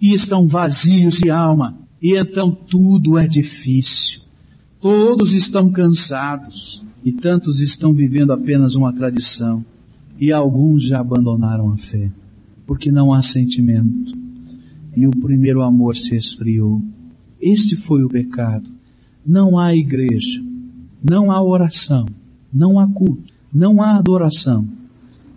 E 0.00 0.14
estão 0.14 0.46
vazios 0.46 1.18
de 1.18 1.30
alma. 1.30 1.78
E 2.00 2.16
então 2.16 2.50
tudo 2.50 3.18
é 3.18 3.26
difícil. 3.26 4.20
Todos 4.80 5.32
estão 5.32 5.70
cansados. 5.70 6.82
E 7.04 7.12
tantos 7.12 7.60
estão 7.60 7.92
vivendo 7.92 8.32
apenas 8.32 8.76
uma 8.76 8.92
tradição. 8.92 9.64
E 10.18 10.32
alguns 10.32 10.84
já 10.84 11.00
abandonaram 11.00 11.70
a 11.70 11.76
fé. 11.76 12.10
Porque 12.66 12.90
não 12.90 13.12
há 13.12 13.22
sentimento. 13.22 14.12
E 14.96 15.06
o 15.06 15.10
primeiro 15.10 15.62
amor 15.62 15.96
se 15.96 16.14
esfriou. 16.14 16.80
Este 17.40 17.76
foi 17.76 18.04
o 18.04 18.08
pecado. 18.08 18.70
Não 19.26 19.58
há 19.58 19.74
igreja. 19.74 20.42
Não 21.02 21.30
há 21.30 21.42
oração. 21.42 22.06
Não 22.52 22.78
há 22.78 22.86
culto 22.86 23.32
não 23.52 23.82
há 23.82 23.98
adoração 23.98 24.66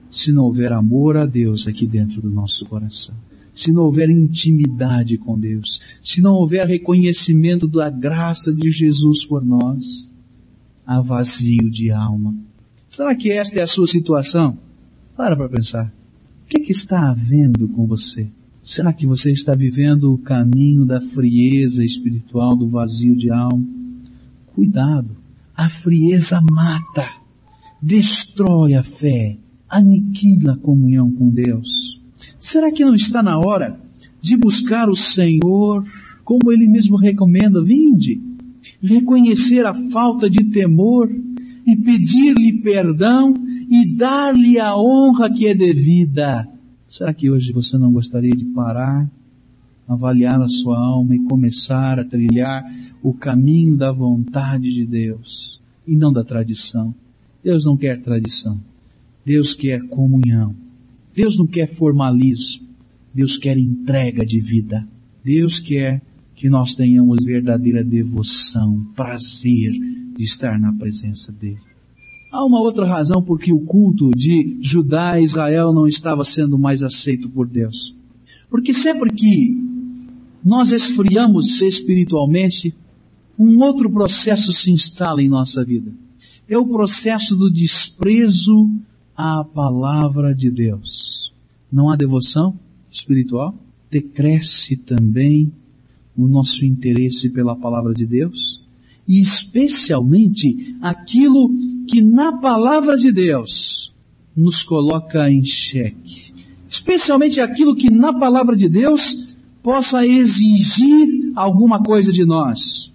se 0.10 0.32
não 0.32 0.46
houver 0.46 0.72
amor 0.72 1.18
a 1.18 1.26
Deus 1.26 1.68
aqui 1.68 1.86
dentro 1.86 2.22
do 2.22 2.30
nosso 2.30 2.66
coração. 2.66 3.14
Se 3.54 3.72
não 3.72 3.84
houver 3.84 4.10
intimidade 4.10 5.18
com 5.18 5.38
Deus, 5.38 5.82
se 6.02 6.22
não 6.22 6.36
houver 6.36 6.66
reconhecimento 6.66 7.68
da 7.68 7.90
graça 7.90 8.54
de 8.54 8.72
Jesus 8.72 9.26
por 9.26 9.46
nós, 9.46 10.10
há 10.86 11.02
vazio 11.02 11.70
de 11.70 11.92
alma. 11.92 12.34
Será 12.90 13.14
que 13.14 13.32
esta 13.32 13.60
é 13.60 13.64
a 13.64 13.68
sua 13.68 13.88
situação? 13.88 14.58
Para 15.16 15.36
para 15.36 15.48
pensar. 15.48 15.94
O 16.44 16.48
que, 16.48 16.60
que 16.60 16.72
está 16.72 17.10
havendo 17.10 17.70
com 17.70 17.88
você? 17.88 18.28
Será 18.62 18.92
que 18.92 19.08
você 19.08 19.32
está 19.32 19.54
vivendo 19.54 20.14
o 20.14 20.18
caminho 20.18 20.86
da 20.86 21.00
frieza 21.00 21.86
espiritual, 21.86 22.56
do 22.56 22.68
vazio 22.68 23.16
de 23.16 23.32
alma? 23.32 23.66
Cuidado, 24.48 25.16
a 25.56 25.70
frieza 25.70 26.42
mata 26.52 27.08
destrói 27.82 28.74
a 28.74 28.84
fé, 28.84 29.38
aniquila 29.70 30.54
a 30.54 30.58
comunhão 30.58 31.10
com 31.12 31.30
Deus. 31.30 32.02
Será 32.38 32.72
que 32.72 32.84
não 32.84 32.94
está 32.94 33.24
na 33.24 33.38
hora 33.38 33.80
de 34.22 34.36
buscar 34.36 34.90
o 34.90 34.96
Senhor, 34.96 35.86
como 36.24 36.52
Ele 36.52 36.68
mesmo 36.68 36.98
recomenda, 36.98 37.64
vinde, 37.64 38.20
reconhecer 38.82 39.66
a 39.66 39.74
falta 39.92 40.30
de 40.30 40.44
temor 40.46 41.10
e 41.66 41.76
pedir-lhe 41.76 42.62
perdão 42.62 43.34
e 43.70 43.96
dar-lhe 43.96 44.60
a 44.60 44.76
honra 44.76 45.32
que 45.32 45.48
é 45.48 45.54
devida? 45.54 46.48
Será 46.88 47.14
que 47.14 47.30
hoje 47.30 47.52
você 47.52 47.78
não 47.78 47.92
gostaria 47.92 48.32
de 48.32 48.46
parar, 48.46 49.10
avaliar 49.88 50.42
a 50.42 50.48
sua 50.48 50.78
alma 50.78 51.16
e 51.16 51.26
começar 51.26 52.00
a 52.00 52.06
trilhar 52.06 52.64
o 53.02 53.14
caminho 53.14 53.76
da 53.76 53.92
vontade 53.92 54.74
de 54.74 54.86
Deus 54.86 55.60
e 55.88 55.96
não 55.96 56.12
da 56.12 56.24
tradição? 56.24 56.94
Deus 57.44 57.66
não 57.66 57.78
quer 57.78 58.02
tradição. 58.02 58.60
Deus 59.26 59.54
quer 59.54 59.82
comunhão. 59.88 60.56
Deus 61.16 61.38
não 61.38 61.48
quer 61.48 61.74
formalismo. 61.74 62.66
Deus 63.14 63.38
quer 63.38 63.58
entrega 63.58 64.26
de 64.26 64.40
vida. 64.40 64.88
Deus 65.24 65.60
quer 65.60 66.02
que 66.36 66.50
nós 66.50 66.76
tenhamos 66.76 67.24
verdadeira 67.24 67.84
devoção, 67.84 68.86
prazer 68.96 69.72
de 70.16 70.24
estar 70.24 70.60
na 70.60 70.74
presença 70.74 71.32
dele. 71.32 71.65
Há 72.36 72.44
uma 72.44 72.60
outra 72.60 72.86
razão 72.86 73.22
por 73.22 73.40
que 73.40 73.54
o 73.54 73.62
culto 73.62 74.12
de 74.12 74.58
Judá 74.60 75.18
e 75.18 75.24
Israel 75.24 75.72
não 75.72 75.88
estava 75.88 76.24
sendo 76.26 76.60
mais 76.60 76.84
aceito 76.84 77.30
por 77.30 77.48
Deus. 77.48 77.96
Porque 78.50 78.74
sempre 78.74 79.10
que 79.10 79.58
nós 80.44 80.74
esfriamos 80.74 81.62
espiritualmente, 81.62 82.76
um 83.40 83.64
outro 83.64 83.90
processo 83.90 84.52
se 84.52 84.70
instala 84.70 85.22
em 85.22 85.30
nossa 85.30 85.64
vida 85.64 85.94
é 86.48 86.58
o 86.58 86.68
processo 86.68 87.36
do 87.36 87.50
desprezo 87.50 88.70
à 89.16 89.44
palavra 89.44 90.36
de 90.36 90.52
Deus. 90.52 91.34
Não 91.72 91.90
há 91.90 91.96
devoção 91.96 92.60
espiritual? 92.92 93.56
Decresce 93.90 94.76
também 94.76 95.52
o 96.16 96.28
nosso 96.28 96.66
interesse 96.66 97.30
pela 97.30 97.56
palavra 97.56 97.94
de 97.94 98.06
Deus 98.06 98.62
e 99.08 99.20
especialmente 99.20 100.76
aquilo 100.82 101.50
que 101.86 102.02
na 102.02 102.34
palavra 102.34 102.98
de 102.98 103.12
Deus 103.12 103.94
nos 104.36 104.64
coloca 104.64 105.30
em 105.30 105.44
xeque. 105.44 106.34
Especialmente 106.70 107.40
aquilo 107.40 107.76
que 107.76 107.92
na 107.92 108.12
palavra 108.12 108.56
de 108.56 108.68
Deus 108.68 109.26
possa 109.64 110.06
exigir 110.06 111.32
alguma 111.36 111.82
coisa 111.82 112.12
de 112.12 112.26
nós. 112.26 112.92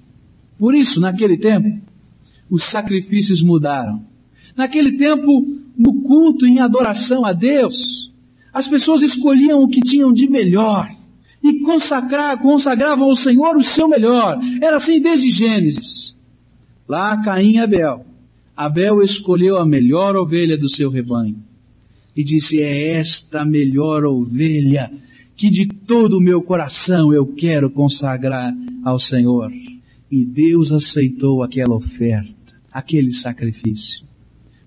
Por 0.59 0.74
isso, 0.74 1.00
naquele 1.00 1.38
tempo, 1.38 1.81
os 2.50 2.64
sacrifícios 2.64 3.42
mudaram. 3.42 4.05
Naquele 4.55 4.92
tempo, 4.92 5.46
no 5.76 6.03
culto 6.03 6.44
em 6.46 6.61
adoração 6.61 7.24
a 7.24 7.33
Deus, 7.33 8.12
as 8.53 8.68
pessoas 8.68 9.00
escolhiam 9.03 9.62
o 9.62 9.68
que 9.68 9.81
tinham 9.81 10.12
de 10.12 10.29
melhor 10.29 10.90
e 11.42 11.61
consagrar, 11.61 12.38
consagravam 12.38 13.09
ao 13.09 13.16
Senhor 13.16 13.57
o 13.57 13.62
seu 13.62 13.88
melhor. 13.88 14.38
Era 14.61 14.76
assim 14.76 15.00
desde 15.00 15.31
Gênesis. 15.31 16.14
Lá 16.87 17.16
Caim 17.22 17.53
e 17.53 17.59
Abel. 17.59 18.05
Abel 18.62 19.01
escolheu 19.01 19.57
a 19.57 19.64
melhor 19.64 20.16
ovelha 20.16 20.59
do 20.59 20.68
seu 20.68 20.90
rebanho 20.90 21.42
e 22.14 22.23
disse: 22.23 22.61
É 22.61 22.92
esta 22.99 23.42
melhor 23.42 24.05
ovelha 24.05 24.92
que 25.35 25.49
de 25.49 25.66
todo 25.66 26.18
o 26.18 26.20
meu 26.20 26.42
coração 26.42 27.11
eu 27.11 27.27
quero 27.27 27.70
consagrar 27.70 28.55
ao 28.85 28.99
Senhor. 28.99 29.51
E 30.11 30.27
Deus 30.27 30.73
aceitou 30.73 31.42
aquela 31.42 31.75
oferta 31.75 32.35
aquele 32.70 33.12
sacrifício. 33.12 34.05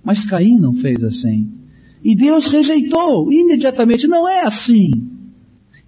Mas 0.03 0.25
Caim 0.25 0.57
não 0.57 0.73
fez 0.73 1.03
assim. 1.03 1.47
E 2.03 2.15
Deus 2.15 2.47
rejeitou 2.47 3.31
imediatamente. 3.31 4.07
Não 4.07 4.27
é 4.27 4.41
assim. 4.41 4.89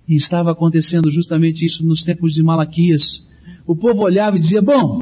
E 0.07 0.15
estava 0.15 0.51
acontecendo 0.51 1.09
justamente 1.09 1.65
isso 1.65 1.83
nos 1.83 2.03
tempos 2.03 2.35
de 2.35 2.43
Malaquias. 2.43 3.25
O 3.65 3.75
povo 3.75 4.03
olhava 4.03 4.37
e 4.37 4.39
dizia, 4.39 4.61
bom, 4.61 4.99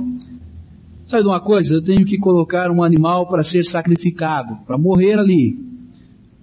sabe 1.13 1.23
de 1.23 1.29
uma 1.29 1.39
coisa? 1.39 1.75
Eu 1.75 1.81
tenho 1.81 2.05
que 2.05 2.17
colocar 2.17 2.71
um 2.71 2.83
animal 2.83 3.27
para 3.27 3.43
ser 3.43 3.63
sacrificado, 3.63 4.57
para 4.65 4.77
morrer 4.77 5.19
ali. 5.19 5.57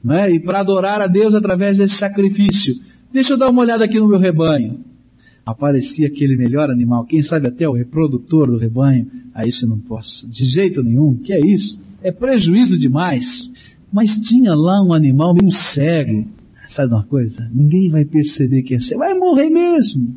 Não 0.02 0.14
é? 0.14 0.30
E 0.30 0.40
para 0.40 0.60
adorar 0.60 1.00
a 1.00 1.06
Deus 1.06 1.34
através 1.34 1.78
desse 1.78 1.94
sacrifício. 1.94 2.74
Deixa 3.12 3.34
eu 3.34 3.38
dar 3.38 3.50
uma 3.50 3.62
olhada 3.62 3.84
aqui 3.84 3.98
no 3.98 4.08
meu 4.08 4.18
rebanho 4.18 4.90
aparecia 5.44 6.06
aquele 6.06 6.36
melhor 6.36 6.70
animal, 6.70 7.04
quem 7.04 7.22
sabe 7.22 7.48
até 7.48 7.68
o 7.68 7.72
reprodutor 7.72 8.46
do 8.46 8.56
rebanho. 8.56 9.06
Aí 9.34 9.48
isso 9.48 9.64
eu 9.64 9.68
não 9.68 9.78
posso, 9.78 10.28
de 10.28 10.44
jeito 10.44 10.82
nenhum, 10.82 11.16
que 11.16 11.32
é 11.32 11.40
isso? 11.40 11.80
É 12.02 12.12
prejuízo 12.12 12.78
demais. 12.78 13.50
Mas 13.92 14.16
tinha 14.18 14.54
lá 14.54 14.82
um 14.82 14.92
animal 14.92 15.34
meio 15.34 15.52
cego. 15.52 16.26
Sabe 16.66 16.92
uma 16.92 17.04
coisa? 17.04 17.50
Ninguém 17.52 17.90
vai 17.90 18.04
perceber 18.04 18.62
que 18.62 18.74
é 18.74 18.78
cego. 18.78 19.00
Vai 19.00 19.14
morrer 19.14 19.50
mesmo. 19.50 20.16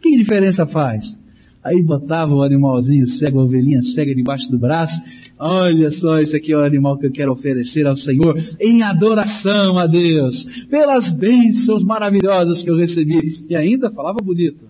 Que 0.00 0.16
diferença 0.16 0.66
faz? 0.66 1.18
Aí 1.64 1.82
botava 1.82 2.34
o 2.34 2.42
animalzinho 2.42 3.06
cego, 3.06 3.40
a 3.40 3.44
ovelhinha 3.44 3.80
cega 3.80 4.14
debaixo 4.14 4.50
do 4.50 4.58
braço. 4.58 5.02
Olha 5.38 5.90
só, 5.90 6.18
esse 6.18 6.36
aqui 6.36 6.52
é 6.52 6.56
o 6.58 6.62
animal 6.62 6.98
que 6.98 7.06
eu 7.06 7.10
quero 7.10 7.32
oferecer 7.32 7.86
ao 7.86 7.96
Senhor 7.96 8.36
em 8.60 8.82
adoração 8.82 9.78
a 9.78 9.86
Deus, 9.86 10.44
pelas 10.68 11.10
bênçãos 11.10 11.82
maravilhosas 11.82 12.62
que 12.62 12.70
eu 12.70 12.76
recebi. 12.76 13.46
E 13.48 13.56
ainda 13.56 13.90
falava 13.90 14.18
bonito, 14.22 14.68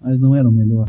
mas 0.00 0.18
não 0.18 0.34
era 0.34 0.48
o 0.48 0.52
melhor. 0.52 0.88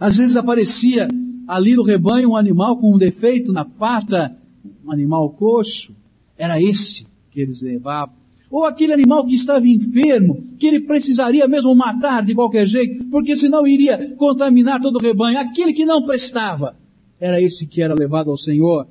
Às 0.00 0.16
vezes 0.16 0.36
aparecia 0.36 1.06
ali 1.46 1.76
no 1.76 1.84
rebanho 1.84 2.30
um 2.30 2.36
animal 2.36 2.78
com 2.78 2.92
um 2.92 2.98
defeito 2.98 3.52
na 3.52 3.64
pata, 3.64 4.36
um 4.84 4.90
animal 4.90 5.30
coxo. 5.30 5.94
Era 6.36 6.60
esse 6.60 7.06
que 7.30 7.40
eles 7.40 7.62
levavam 7.62 8.17
ou 8.50 8.64
aquele 8.64 8.92
animal 8.92 9.26
que 9.26 9.34
estava 9.34 9.66
enfermo, 9.66 10.44
que 10.58 10.66
ele 10.66 10.80
precisaria 10.80 11.46
mesmo 11.46 11.74
matar 11.74 12.24
de 12.24 12.34
qualquer 12.34 12.66
jeito, 12.66 13.04
porque 13.06 13.36
senão 13.36 13.66
iria 13.66 14.14
contaminar 14.16 14.80
todo 14.80 14.96
o 14.96 15.02
rebanho, 15.02 15.38
aquele 15.38 15.72
que 15.72 15.84
não 15.84 16.04
prestava, 16.04 16.74
era 17.20 17.40
esse 17.40 17.66
que 17.66 17.82
era 17.82 17.94
levado 17.94 18.30
ao 18.30 18.38
Senhor. 18.38 18.86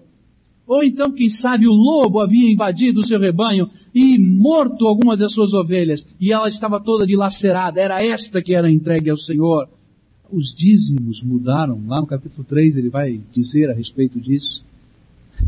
Ou 0.68 0.84
então, 0.84 1.12
quem 1.12 1.30
sabe, 1.30 1.66
o 1.66 1.72
lobo 1.72 2.20
havia 2.20 2.52
invadido 2.52 3.00
o 3.00 3.06
seu 3.06 3.20
rebanho 3.20 3.70
e 3.96 4.20
morto 4.20 4.86
alguma 4.86 5.16
das 5.18 5.34
suas 5.34 5.54
ovelhas, 5.54 6.08
e 6.20 6.32
ela 6.32 6.48
estava 6.48 6.80
toda 6.80 7.08
dilacerada, 7.08 7.82
era 7.82 8.04
esta 8.04 8.42
que 8.42 8.54
era 8.54 8.70
entregue 8.70 9.10
ao 9.10 9.18
Senhor. 9.18 9.68
Os 10.30 10.54
dízimos 10.54 11.24
mudaram, 11.24 11.82
lá 11.88 12.02
no 12.02 12.06
capítulo 12.06 12.44
3 12.44 12.76
ele 12.76 12.90
vai 12.90 13.20
dizer 13.34 13.72
a 13.72 13.74
respeito 13.74 14.20
disso. 14.20 14.64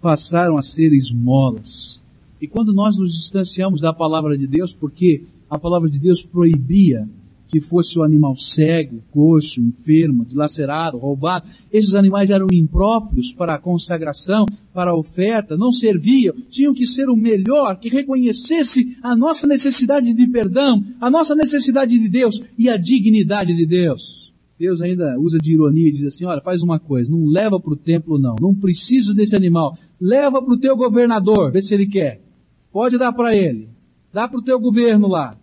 Passaram 0.00 0.56
a 0.56 0.62
ser 0.62 0.92
esmolas 0.94 2.01
e 2.42 2.48
quando 2.48 2.72
nós 2.72 2.98
nos 2.98 3.14
distanciamos 3.14 3.80
da 3.80 3.92
palavra 3.92 4.36
de 4.36 4.48
Deus, 4.48 4.74
porque 4.74 5.22
a 5.48 5.56
palavra 5.56 5.88
de 5.88 5.96
Deus 5.96 6.24
proibia 6.24 7.08
que 7.46 7.60
fosse 7.60 7.96
o 7.96 8.02
animal 8.02 8.34
cego, 8.34 9.00
coxo, 9.12 9.60
enfermo, 9.60 10.24
dilacerado, 10.24 10.98
roubado, 10.98 11.46
esses 11.70 11.94
animais 11.94 12.30
eram 12.30 12.48
impróprios 12.52 13.32
para 13.32 13.54
a 13.54 13.60
consagração, 13.60 14.44
para 14.74 14.90
a 14.90 14.96
oferta, 14.96 15.56
não 15.56 15.70
serviam, 15.70 16.34
tinham 16.50 16.74
que 16.74 16.84
ser 16.84 17.08
o 17.08 17.14
melhor, 17.14 17.78
que 17.78 17.88
reconhecesse 17.88 18.96
a 19.00 19.14
nossa 19.14 19.46
necessidade 19.46 20.12
de 20.12 20.26
perdão, 20.26 20.82
a 21.00 21.08
nossa 21.08 21.36
necessidade 21.36 21.96
de 21.96 22.08
Deus 22.08 22.42
e 22.58 22.68
a 22.68 22.76
dignidade 22.76 23.54
de 23.54 23.64
Deus. 23.64 24.32
Deus 24.58 24.80
ainda 24.80 25.16
usa 25.16 25.38
de 25.38 25.52
ironia 25.52 25.90
e 25.90 25.92
diz 25.92 26.06
assim, 26.06 26.24
olha, 26.24 26.40
faz 26.40 26.60
uma 26.60 26.80
coisa, 26.80 27.08
não 27.08 27.24
leva 27.24 27.60
para 27.60 27.72
o 27.72 27.76
templo 27.76 28.18
não, 28.18 28.34
não 28.40 28.52
preciso 28.52 29.14
desse 29.14 29.36
animal, 29.36 29.76
leva 30.00 30.42
para 30.42 30.54
o 30.54 30.58
teu 30.58 30.76
governador, 30.76 31.52
vê 31.52 31.62
se 31.62 31.72
ele 31.74 31.86
quer. 31.86 32.31
Pode 32.72 32.98
dar 32.98 33.12
para 33.12 33.36
ele. 33.36 33.68
Dá 34.12 34.26
para 34.26 34.38
o 34.38 34.42
teu 34.42 34.58
governo 34.58 35.06
lá. 35.08 35.36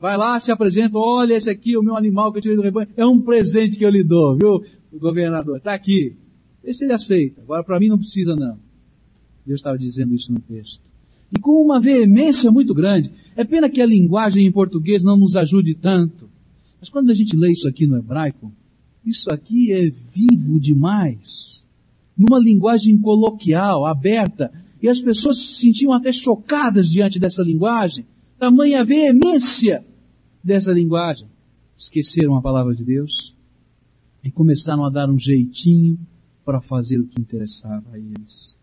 Vai 0.00 0.16
lá, 0.16 0.38
se 0.38 0.52
apresenta, 0.52 0.98
olha 0.98 1.34
esse 1.34 1.48
aqui, 1.48 1.76
o 1.76 1.82
meu 1.82 1.96
animal 1.96 2.30
que 2.30 2.38
eu 2.38 2.42
tirei 2.42 2.56
do 2.56 2.62
rebanho. 2.62 2.88
É 2.96 3.06
um 3.06 3.20
presente 3.20 3.78
que 3.78 3.84
eu 3.84 3.90
lhe 3.90 4.04
dou, 4.04 4.36
viu, 4.36 4.62
o 4.92 4.98
governador? 4.98 5.56
Está 5.56 5.72
aqui. 5.72 6.16
Vê 6.62 6.72
se 6.74 6.84
ele 6.84 6.92
aceita. 6.92 7.40
Agora 7.40 7.64
para 7.64 7.80
mim 7.80 7.88
não 7.88 7.98
precisa 7.98 8.36
não. 8.36 8.58
Deus 9.46 9.60
estava 9.60 9.78
dizendo 9.78 10.14
isso 10.14 10.32
no 10.32 10.40
texto. 10.40 10.80
E 11.34 11.40
com 11.40 11.52
uma 11.62 11.80
veemência 11.80 12.50
muito 12.50 12.74
grande. 12.74 13.10
É 13.36 13.44
pena 13.44 13.68
que 13.68 13.80
a 13.80 13.86
linguagem 13.86 14.46
em 14.46 14.52
português 14.52 15.02
não 15.02 15.16
nos 15.16 15.36
ajude 15.36 15.74
tanto. 15.74 16.28
Mas 16.80 16.88
quando 16.88 17.10
a 17.10 17.14
gente 17.14 17.36
lê 17.36 17.50
isso 17.50 17.66
aqui 17.66 17.86
no 17.86 17.96
hebraico, 17.96 18.52
isso 19.04 19.32
aqui 19.32 19.72
é 19.72 19.82
vivo 19.88 20.60
demais. 20.60 21.64
Numa 22.16 22.38
linguagem 22.38 22.96
coloquial, 22.98 23.86
aberta, 23.86 24.52
e 24.84 24.88
as 24.90 25.00
pessoas 25.00 25.38
se 25.38 25.54
sentiam 25.54 25.94
até 25.94 26.12
chocadas 26.12 26.90
diante 26.90 27.18
dessa 27.18 27.42
linguagem, 27.42 28.04
tamanha 28.38 28.84
veemência 28.84 29.82
dessa 30.44 30.72
linguagem. 30.72 31.26
Esqueceram 31.74 32.36
a 32.36 32.42
palavra 32.42 32.74
de 32.74 32.84
Deus 32.84 33.34
e 34.22 34.30
começaram 34.30 34.84
a 34.84 34.90
dar 34.90 35.08
um 35.08 35.18
jeitinho 35.18 35.98
para 36.44 36.60
fazer 36.60 37.00
o 37.00 37.06
que 37.06 37.18
interessava 37.18 37.92
a 37.92 37.98
eles. 37.98 38.54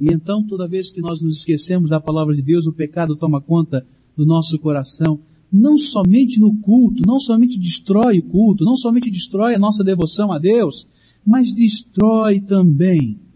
E 0.00 0.12
então, 0.12 0.44
toda 0.44 0.66
vez 0.66 0.90
que 0.90 1.00
nós 1.00 1.22
nos 1.22 1.38
esquecemos 1.38 1.88
da 1.88 2.00
palavra 2.00 2.34
de 2.34 2.42
Deus, 2.42 2.66
o 2.66 2.72
pecado 2.72 3.14
toma 3.14 3.40
conta 3.40 3.86
do 4.16 4.26
nosso 4.26 4.58
coração, 4.58 5.20
não 5.50 5.78
somente 5.78 6.40
no 6.40 6.56
culto, 6.56 7.04
não 7.06 7.20
somente 7.20 7.56
destrói 7.56 8.18
o 8.18 8.24
culto, 8.24 8.64
não 8.64 8.74
somente 8.74 9.12
destrói 9.12 9.54
a 9.54 9.60
nossa 9.60 9.84
devoção 9.84 10.32
a 10.32 10.40
Deus, 10.40 10.88
mas 11.24 11.54
destrói 11.54 12.40
também 12.40 13.27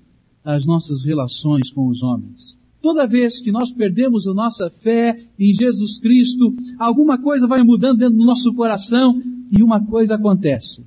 as 0.45 0.67
nossas 0.67 1.05
relações 1.05 1.71
com 1.71 1.89
os 1.89 2.03
homens. 2.03 2.57
Toda 2.81 3.07
vez 3.07 3.41
que 3.41 3.53
nós 3.53 3.71
perdemos 3.71 4.27
a 4.27 4.35
nossa 4.35 4.69
fé 4.69 5.17
em 5.39 5.55
Jesus 5.55 6.01
Cristo, 6.01 6.53
alguma 6.79 7.17
coisa 7.17 7.47
vai 7.47 7.63
mudando 7.63 7.99
dentro 7.99 8.17
do 8.17 8.25
nosso 8.25 8.53
coração 8.55 9.23
e 9.57 9.63
uma 9.63 9.85
coisa 9.87 10.17
acontece. 10.17 10.85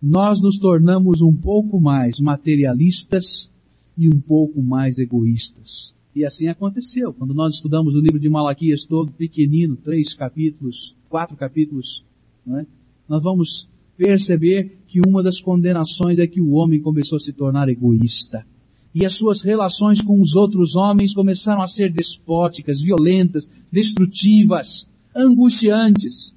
Nós 0.00 0.40
nos 0.40 0.58
tornamos 0.58 1.20
um 1.20 1.34
pouco 1.34 1.80
mais 1.80 2.20
materialistas 2.20 3.50
e 3.98 4.06
um 4.08 4.20
pouco 4.20 4.62
mais 4.62 4.98
egoístas. 4.98 5.92
E 6.14 6.24
assim 6.24 6.46
aconteceu. 6.46 7.12
Quando 7.12 7.34
nós 7.34 7.56
estudamos 7.56 7.94
o 7.94 8.00
livro 8.00 8.20
de 8.20 8.28
Malaquias 8.28 8.84
todo 8.84 9.10
pequenino, 9.10 9.76
três 9.76 10.14
capítulos, 10.14 10.94
quatro 11.08 11.36
capítulos, 11.36 12.04
é? 12.48 12.64
nós 13.08 13.22
vamos 13.22 13.68
perceber 13.96 14.78
que 14.86 15.00
uma 15.06 15.22
das 15.22 15.40
condenações 15.40 16.18
é 16.18 16.26
que 16.26 16.40
o 16.40 16.52
homem 16.52 16.80
começou 16.80 17.16
a 17.16 17.20
se 17.20 17.32
tornar 17.32 17.68
egoísta 17.68 18.44
e 18.94 19.06
as 19.06 19.14
suas 19.14 19.40
relações 19.42 20.00
com 20.00 20.20
os 20.20 20.36
outros 20.36 20.76
homens 20.76 21.14
começaram 21.14 21.62
a 21.62 21.68
ser 21.68 21.90
despóticas, 21.90 22.80
violentas, 22.80 23.48
destrutivas, 23.70 24.86
angustiantes. 25.16 26.34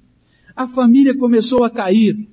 A 0.54 0.66
família 0.66 1.16
começou 1.16 1.64
a 1.64 1.70
cair. 1.70 2.28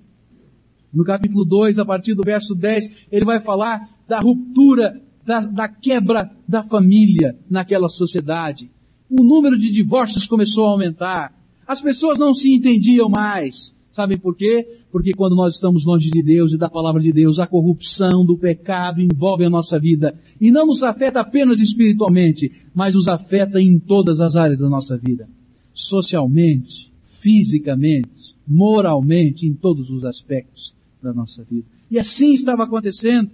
No 0.93 1.03
capítulo 1.03 1.43
2, 1.43 1.79
a 1.79 1.85
partir 1.85 2.13
do 2.13 2.23
verso 2.23 2.55
10, 2.55 3.07
ele 3.11 3.25
vai 3.25 3.41
falar 3.41 3.89
da 4.07 4.19
ruptura, 4.19 5.01
da, 5.25 5.41
da 5.41 5.67
quebra 5.67 6.31
da 6.47 6.63
família 6.63 7.37
naquela 7.49 7.89
sociedade. 7.89 8.71
O 9.09 9.23
número 9.23 9.57
de 9.57 9.69
divórcios 9.69 10.25
começou 10.25 10.65
a 10.65 10.71
aumentar. 10.71 11.33
As 11.67 11.81
pessoas 11.81 12.17
não 12.17 12.33
se 12.33 12.53
entendiam 12.53 13.09
mais. 13.09 13.72
Sabem 13.93 14.17
por 14.17 14.35
quê? 14.35 14.79
Porque 14.91 15.11
quando 15.13 15.35
nós 15.35 15.53
estamos 15.53 15.85
longe 15.85 16.09
de 16.09 16.23
Deus 16.23 16.51
e 16.51 16.57
da 16.57 16.67
palavra 16.67 16.99
de 16.99 17.13
Deus, 17.13 17.37
a 17.37 17.45
corrupção 17.45 18.25
do 18.25 18.35
pecado 18.35 18.99
envolve 18.99 19.45
a 19.45 19.49
nossa 19.51 19.79
vida. 19.79 20.19
E 20.41 20.51
não 20.51 20.65
nos 20.65 20.81
afeta 20.81 21.19
apenas 21.19 21.59
espiritualmente, 21.59 22.51
mas 22.73 22.95
nos 22.95 23.07
afeta 23.07 23.61
em 23.61 23.77
todas 23.77 24.19
as 24.19 24.35
áreas 24.35 24.61
da 24.61 24.67
nossa 24.67 24.97
vida. 24.97 25.29
Socialmente, 25.75 26.91
fisicamente, 27.07 28.09
moralmente, 28.47 29.45
em 29.45 29.53
todos 29.53 29.91
os 29.91 30.03
aspectos 30.03 30.73
da 30.99 31.13
nossa 31.13 31.43
vida. 31.43 31.67
E 31.91 31.99
assim 31.99 32.33
estava 32.33 32.63
acontecendo. 32.63 33.29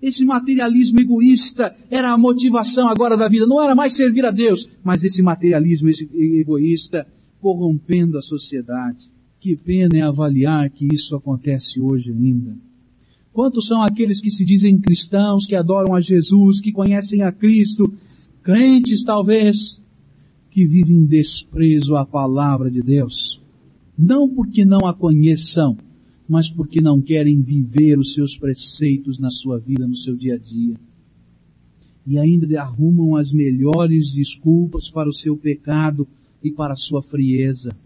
Esse 0.00 0.24
materialismo 0.24 1.00
egoísta 1.00 1.76
era 1.90 2.10
a 2.10 2.18
motivação 2.18 2.88
agora 2.88 3.14
da 3.14 3.28
vida. 3.28 3.46
Não 3.46 3.62
era 3.62 3.74
mais 3.74 3.94
servir 3.94 4.24
a 4.24 4.30
Deus, 4.30 4.66
mas 4.82 5.04
esse 5.04 5.22
materialismo 5.22 5.90
egoísta 6.14 7.06
corrompendo 7.42 8.16
a 8.16 8.22
sociedade. 8.22 9.11
Que 9.42 9.56
pena 9.56 9.98
é 9.98 10.02
avaliar 10.02 10.70
que 10.70 10.86
isso 10.94 11.16
acontece 11.16 11.80
hoje 11.80 12.12
ainda. 12.12 12.56
Quantos 13.32 13.66
são 13.66 13.82
aqueles 13.82 14.20
que 14.20 14.30
se 14.30 14.44
dizem 14.44 14.78
cristãos, 14.78 15.46
que 15.46 15.56
adoram 15.56 15.96
a 15.96 16.00
Jesus, 16.00 16.60
que 16.60 16.70
conhecem 16.70 17.22
a 17.22 17.32
Cristo, 17.32 17.92
crentes 18.40 19.02
talvez, 19.02 19.80
que 20.48 20.64
vivem 20.64 20.98
em 20.98 21.06
desprezo 21.06 21.96
à 21.96 22.06
palavra 22.06 22.70
de 22.70 22.80
Deus? 22.82 23.42
Não 23.98 24.28
porque 24.28 24.64
não 24.64 24.86
a 24.86 24.94
conheçam, 24.94 25.76
mas 26.28 26.48
porque 26.48 26.80
não 26.80 27.02
querem 27.02 27.42
viver 27.42 27.98
os 27.98 28.14
seus 28.14 28.38
preceitos 28.38 29.18
na 29.18 29.32
sua 29.32 29.58
vida, 29.58 29.88
no 29.88 29.96
seu 29.96 30.14
dia 30.14 30.36
a 30.36 30.38
dia. 30.38 30.76
E 32.06 32.16
ainda 32.16 32.62
arrumam 32.62 33.16
as 33.16 33.32
melhores 33.32 34.12
desculpas 34.12 34.88
para 34.88 35.08
o 35.08 35.12
seu 35.12 35.36
pecado 35.36 36.06
e 36.40 36.48
para 36.48 36.74
a 36.74 36.76
sua 36.76 37.02
frieza. 37.02 37.76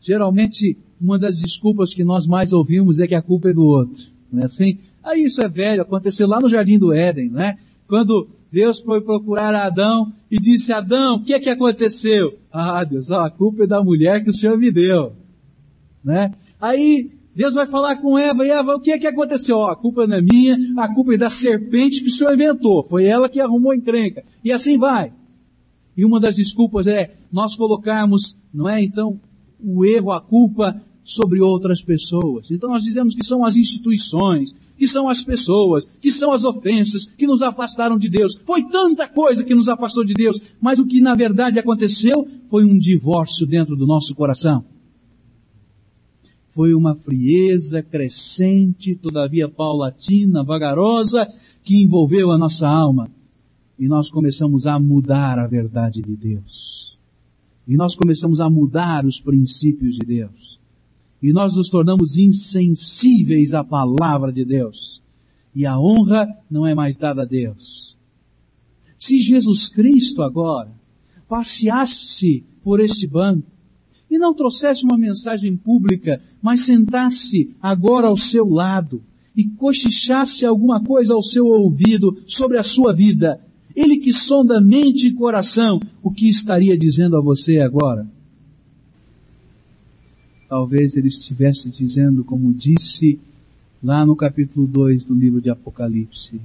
Geralmente, 0.00 0.76
uma 1.00 1.18
das 1.18 1.40
desculpas 1.40 1.94
que 1.94 2.04
nós 2.04 2.26
mais 2.26 2.52
ouvimos 2.52 2.98
é 2.98 3.06
que 3.06 3.14
a 3.14 3.22
culpa 3.22 3.50
é 3.50 3.52
do 3.52 3.64
outro. 3.64 4.04
Não 4.32 4.42
é 4.42 4.44
assim? 4.44 4.78
Aí 5.02 5.24
isso 5.24 5.40
é 5.40 5.48
velho, 5.48 5.82
aconteceu 5.82 6.26
lá 6.26 6.38
no 6.40 6.48
Jardim 6.48 6.78
do 6.78 6.92
Éden, 6.92 7.30
né? 7.30 7.58
Quando 7.86 8.28
Deus 8.52 8.80
foi 8.80 9.00
procurar 9.00 9.54
Adão 9.54 10.12
e 10.30 10.38
disse, 10.38 10.72
Adão, 10.72 11.16
o 11.16 11.22
que 11.22 11.34
é 11.34 11.40
que 11.40 11.50
aconteceu? 11.50 12.38
Ah, 12.52 12.84
Deus, 12.84 13.10
ó, 13.10 13.20
a 13.20 13.30
culpa 13.30 13.64
é 13.64 13.66
da 13.66 13.82
mulher 13.82 14.22
que 14.22 14.30
o 14.30 14.34
Senhor 14.34 14.56
me 14.58 14.70
deu. 14.70 15.12
Né? 16.04 16.32
Aí 16.60 17.10
Deus 17.34 17.54
vai 17.54 17.66
falar 17.66 17.96
com 17.96 18.18
Eva, 18.18 18.44
e 18.44 18.50
Eva, 18.50 18.74
o 18.74 18.80
que 18.80 18.90
é 18.90 18.98
que 18.98 19.06
aconteceu? 19.06 19.58
Ó, 19.58 19.68
a 19.68 19.76
culpa 19.76 20.06
não 20.06 20.16
é 20.16 20.20
minha, 20.20 20.56
a 20.78 20.92
culpa 20.92 21.14
é 21.14 21.16
da 21.18 21.30
serpente 21.30 22.02
que 22.02 22.08
o 22.08 22.12
Senhor 22.12 22.34
inventou. 22.34 22.82
Foi 22.84 23.04
ela 23.04 23.28
que 23.28 23.40
arrumou 23.40 23.72
a 23.72 23.76
encrenca. 23.76 24.24
E 24.42 24.50
assim 24.50 24.76
vai. 24.76 25.12
E 25.96 26.04
uma 26.04 26.18
das 26.18 26.34
desculpas 26.34 26.86
é 26.86 27.14
nós 27.30 27.54
colocarmos, 27.54 28.36
não 28.52 28.68
é, 28.68 28.82
então, 28.82 29.20
o 29.60 29.84
erro, 29.84 30.12
a 30.12 30.20
culpa 30.20 30.80
sobre 31.04 31.40
outras 31.40 31.82
pessoas. 31.82 32.50
Então 32.50 32.68
nós 32.68 32.84
dizemos 32.84 33.14
que 33.14 33.24
são 33.24 33.44
as 33.44 33.56
instituições, 33.56 34.54
que 34.76 34.86
são 34.86 35.08
as 35.08 35.22
pessoas, 35.22 35.88
que 36.00 36.12
são 36.12 36.30
as 36.30 36.44
ofensas 36.44 37.06
que 37.06 37.26
nos 37.26 37.42
afastaram 37.42 37.98
de 37.98 38.08
Deus. 38.08 38.38
Foi 38.44 38.62
tanta 38.68 39.08
coisa 39.08 39.42
que 39.42 39.54
nos 39.54 39.68
afastou 39.68 40.04
de 40.04 40.12
Deus, 40.12 40.38
mas 40.60 40.78
o 40.78 40.86
que 40.86 41.00
na 41.00 41.14
verdade 41.14 41.58
aconteceu 41.58 42.28
foi 42.48 42.64
um 42.64 42.78
divórcio 42.78 43.46
dentro 43.46 43.74
do 43.74 43.86
nosso 43.86 44.14
coração. 44.14 44.64
Foi 46.50 46.74
uma 46.74 46.94
frieza 46.94 47.82
crescente, 47.82 48.94
todavia 48.94 49.48
paulatina, 49.48 50.44
vagarosa, 50.44 51.26
que 51.64 51.82
envolveu 51.82 52.30
a 52.30 52.38
nossa 52.38 52.66
alma. 52.66 53.10
E 53.78 53.86
nós 53.86 54.10
começamos 54.10 54.66
a 54.66 54.78
mudar 54.78 55.38
a 55.38 55.46
verdade 55.46 56.02
de 56.02 56.16
Deus. 56.16 56.87
E 57.68 57.76
nós 57.76 57.94
começamos 57.94 58.40
a 58.40 58.48
mudar 58.48 59.04
os 59.04 59.20
princípios 59.20 59.96
de 59.96 60.06
Deus. 60.06 60.58
E 61.22 61.32
nós 61.34 61.54
nos 61.54 61.68
tornamos 61.68 62.16
insensíveis 62.16 63.52
à 63.52 63.62
palavra 63.62 64.32
de 64.32 64.42
Deus. 64.42 65.02
E 65.54 65.66
a 65.66 65.78
honra 65.78 66.26
não 66.50 66.66
é 66.66 66.74
mais 66.74 66.96
dada 66.96 67.22
a 67.22 67.26
Deus. 67.26 67.94
Se 68.96 69.18
Jesus 69.18 69.68
Cristo 69.68 70.22
agora 70.22 70.72
passeasse 71.28 72.42
por 72.64 72.80
este 72.80 73.06
banco 73.06 73.46
e 74.10 74.18
não 74.18 74.34
trouxesse 74.34 74.84
uma 74.84 74.96
mensagem 74.96 75.54
pública, 75.54 76.22
mas 76.40 76.62
sentasse 76.62 77.54
agora 77.60 78.06
ao 78.06 78.16
seu 78.16 78.48
lado 78.48 79.02
e 79.36 79.44
cochichasse 79.44 80.46
alguma 80.46 80.82
coisa 80.82 81.12
ao 81.12 81.22
seu 81.22 81.44
ouvido 81.44 82.16
sobre 82.26 82.58
a 82.58 82.62
sua 82.62 82.94
vida, 82.94 83.40
ele 83.78 83.98
que 83.98 84.12
sonda 84.12 84.60
mente 84.60 85.06
e 85.06 85.12
coração, 85.12 85.78
o 86.02 86.10
que 86.10 86.28
estaria 86.28 86.76
dizendo 86.76 87.16
a 87.16 87.20
você 87.20 87.58
agora? 87.58 88.04
Talvez 90.48 90.96
ele 90.96 91.06
estivesse 91.06 91.70
dizendo, 91.70 92.24
como 92.24 92.52
disse 92.52 93.20
lá 93.80 94.04
no 94.04 94.16
capítulo 94.16 94.66
2 94.66 95.04
do 95.04 95.14
livro 95.14 95.40
de 95.40 95.48
Apocalipse, 95.48 96.40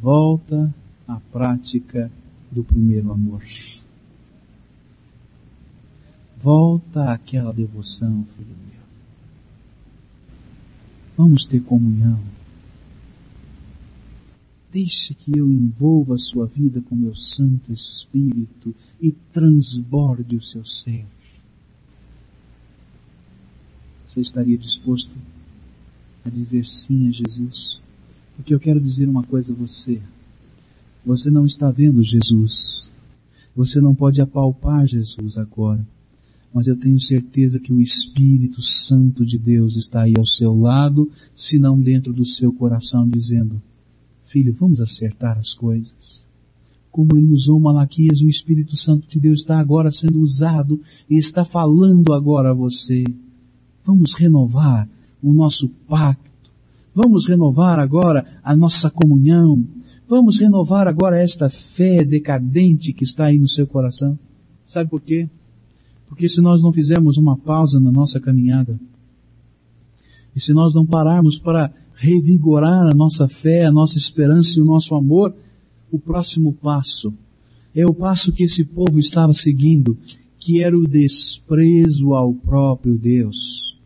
volta 0.00 0.74
à 1.06 1.20
prática 1.30 2.10
do 2.50 2.64
primeiro 2.64 3.12
amor. 3.12 3.44
Volta 6.42 7.12
àquela 7.12 7.52
devoção, 7.52 8.26
filho 8.36 8.56
meu. 8.66 8.80
Vamos 11.16 11.46
ter 11.46 11.60
comunhão. 11.60 12.18
Deixe 14.72 15.14
que 15.14 15.36
eu 15.36 15.50
envolva 15.50 16.14
a 16.14 16.18
sua 16.18 16.46
vida 16.46 16.80
com 16.80 16.94
meu 16.94 17.14
Santo 17.14 17.72
Espírito 17.72 18.74
e 19.00 19.10
transborde 19.32 20.36
o 20.36 20.42
seu 20.42 20.64
ser. 20.64 21.04
Você 24.06 24.20
estaria 24.20 24.56
disposto 24.56 25.12
a 26.24 26.28
dizer 26.28 26.66
sim 26.66 27.08
a 27.08 27.10
Jesus? 27.10 27.80
Porque 28.36 28.54
eu 28.54 28.60
quero 28.60 28.80
dizer 28.80 29.08
uma 29.08 29.24
coisa 29.24 29.52
a 29.52 29.56
você. 29.56 30.00
Você 31.04 31.30
não 31.30 31.46
está 31.46 31.70
vendo 31.70 32.02
Jesus. 32.02 32.88
Você 33.56 33.80
não 33.80 33.94
pode 33.94 34.20
apalpar 34.20 34.86
Jesus 34.86 35.36
agora. 35.36 35.84
Mas 36.52 36.66
eu 36.66 36.76
tenho 36.76 37.00
certeza 37.00 37.60
que 37.60 37.72
o 37.72 37.80
Espírito 37.80 38.62
Santo 38.62 39.24
de 39.24 39.38
Deus 39.38 39.76
está 39.76 40.02
aí 40.02 40.14
ao 40.18 40.26
seu 40.26 40.58
lado, 40.58 41.10
se 41.34 41.58
não 41.58 41.80
dentro 41.80 42.12
do 42.12 42.24
seu 42.24 42.52
coração, 42.52 43.08
dizendo, 43.08 43.62
Filho, 44.30 44.54
vamos 44.54 44.80
acertar 44.80 45.36
as 45.38 45.52
coisas. 45.52 46.24
Como 46.88 47.18
ele 47.18 47.32
usou 47.32 47.58
Malaquias, 47.58 48.20
o 48.20 48.28
Espírito 48.28 48.76
Santo 48.76 49.08
de 49.08 49.18
Deus 49.18 49.40
está 49.40 49.58
agora 49.58 49.90
sendo 49.90 50.20
usado 50.20 50.80
e 51.08 51.16
está 51.16 51.44
falando 51.44 52.12
agora 52.12 52.50
a 52.50 52.54
você. 52.54 53.02
Vamos 53.84 54.14
renovar 54.14 54.88
o 55.20 55.34
nosso 55.34 55.68
pacto. 55.88 56.30
Vamos 56.94 57.26
renovar 57.26 57.80
agora 57.80 58.24
a 58.40 58.54
nossa 58.54 58.88
comunhão. 58.88 59.64
Vamos 60.08 60.38
renovar 60.38 60.86
agora 60.86 61.20
esta 61.20 61.50
fé 61.50 62.04
decadente 62.04 62.92
que 62.92 63.02
está 63.02 63.26
aí 63.26 63.38
no 63.38 63.48
seu 63.48 63.66
coração. 63.66 64.16
Sabe 64.64 64.88
por 64.88 65.00
quê? 65.00 65.28
Porque 66.06 66.28
se 66.28 66.40
nós 66.40 66.62
não 66.62 66.72
fizermos 66.72 67.16
uma 67.16 67.36
pausa 67.36 67.80
na 67.80 67.90
nossa 67.90 68.20
caminhada, 68.20 68.78
e 70.36 70.40
se 70.40 70.52
nós 70.52 70.72
não 70.72 70.86
pararmos 70.86 71.36
para 71.36 71.72
revigorar 72.00 72.88
a 72.90 72.94
nossa 72.96 73.28
fé, 73.28 73.66
a 73.66 73.70
nossa 73.70 73.98
esperança 73.98 74.58
e 74.58 74.62
o 74.62 74.64
nosso 74.64 74.94
amor, 74.94 75.34
o 75.92 75.98
próximo 75.98 76.54
passo 76.54 77.12
é 77.74 77.84
o 77.84 77.92
passo 77.92 78.32
que 78.32 78.44
esse 78.44 78.64
povo 78.64 78.98
estava 78.98 79.32
seguindo, 79.34 79.96
que 80.38 80.62
era 80.62 80.76
o 80.76 80.88
desprezo 80.88 82.14
ao 82.14 82.32
próprio 82.32 82.96
Deus. 82.96 83.78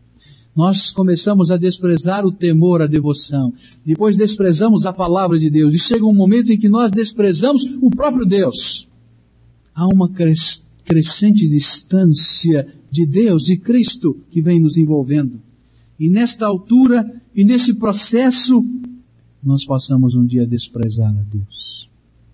Nós 0.55 0.89
começamos 0.89 1.51
a 1.51 1.57
desprezar 1.57 2.25
o 2.25 2.31
temor, 2.31 2.81
a 2.81 2.87
devoção. 2.87 3.53
Depois 3.85 4.15
desprezamos 4.15 4.85
a 4.85 4.93
palavra 4.93 5.37
de 5.37 5.49
Deus. 5.49 5.73
E 5.73 5.77
chega 5.77 6.05
um 6.05 6.15
momento 6.15 6.49
em 6.51 6.57
que 6.57 6.69
nós 6.69 6.89
desprezamos 6.89 7.65
o 7.81 7.89
próprio 7.89 8.25
Deus. 8.25 8.87
Há 9.75 9.85
uma 9.93 10.09
crescente 10.85 11.47
distância 11.49 12.65
de 12.89 13.05
Deus, 13.05 13.43
de 13.43 13.57
Cristo, 13.57 14.17
que 14.31 14.41
vem 14.41 14.61
nos 14.61 14.77
envolvendo. 14.77 15.41
E 15.99 16.09
nesta 16.09 16.45
altura 16.45 17.14
e 17.35 17.43
nesse 17.43 17.73
processo, 17.73 18.65
nós 19.43 19.65
passamos 19.65 20.15
um 20.15 20.25
dia 20.25 20.47
desprezar 20.47 21.09
a 21.09 21.23
Deus. 21.23 21.89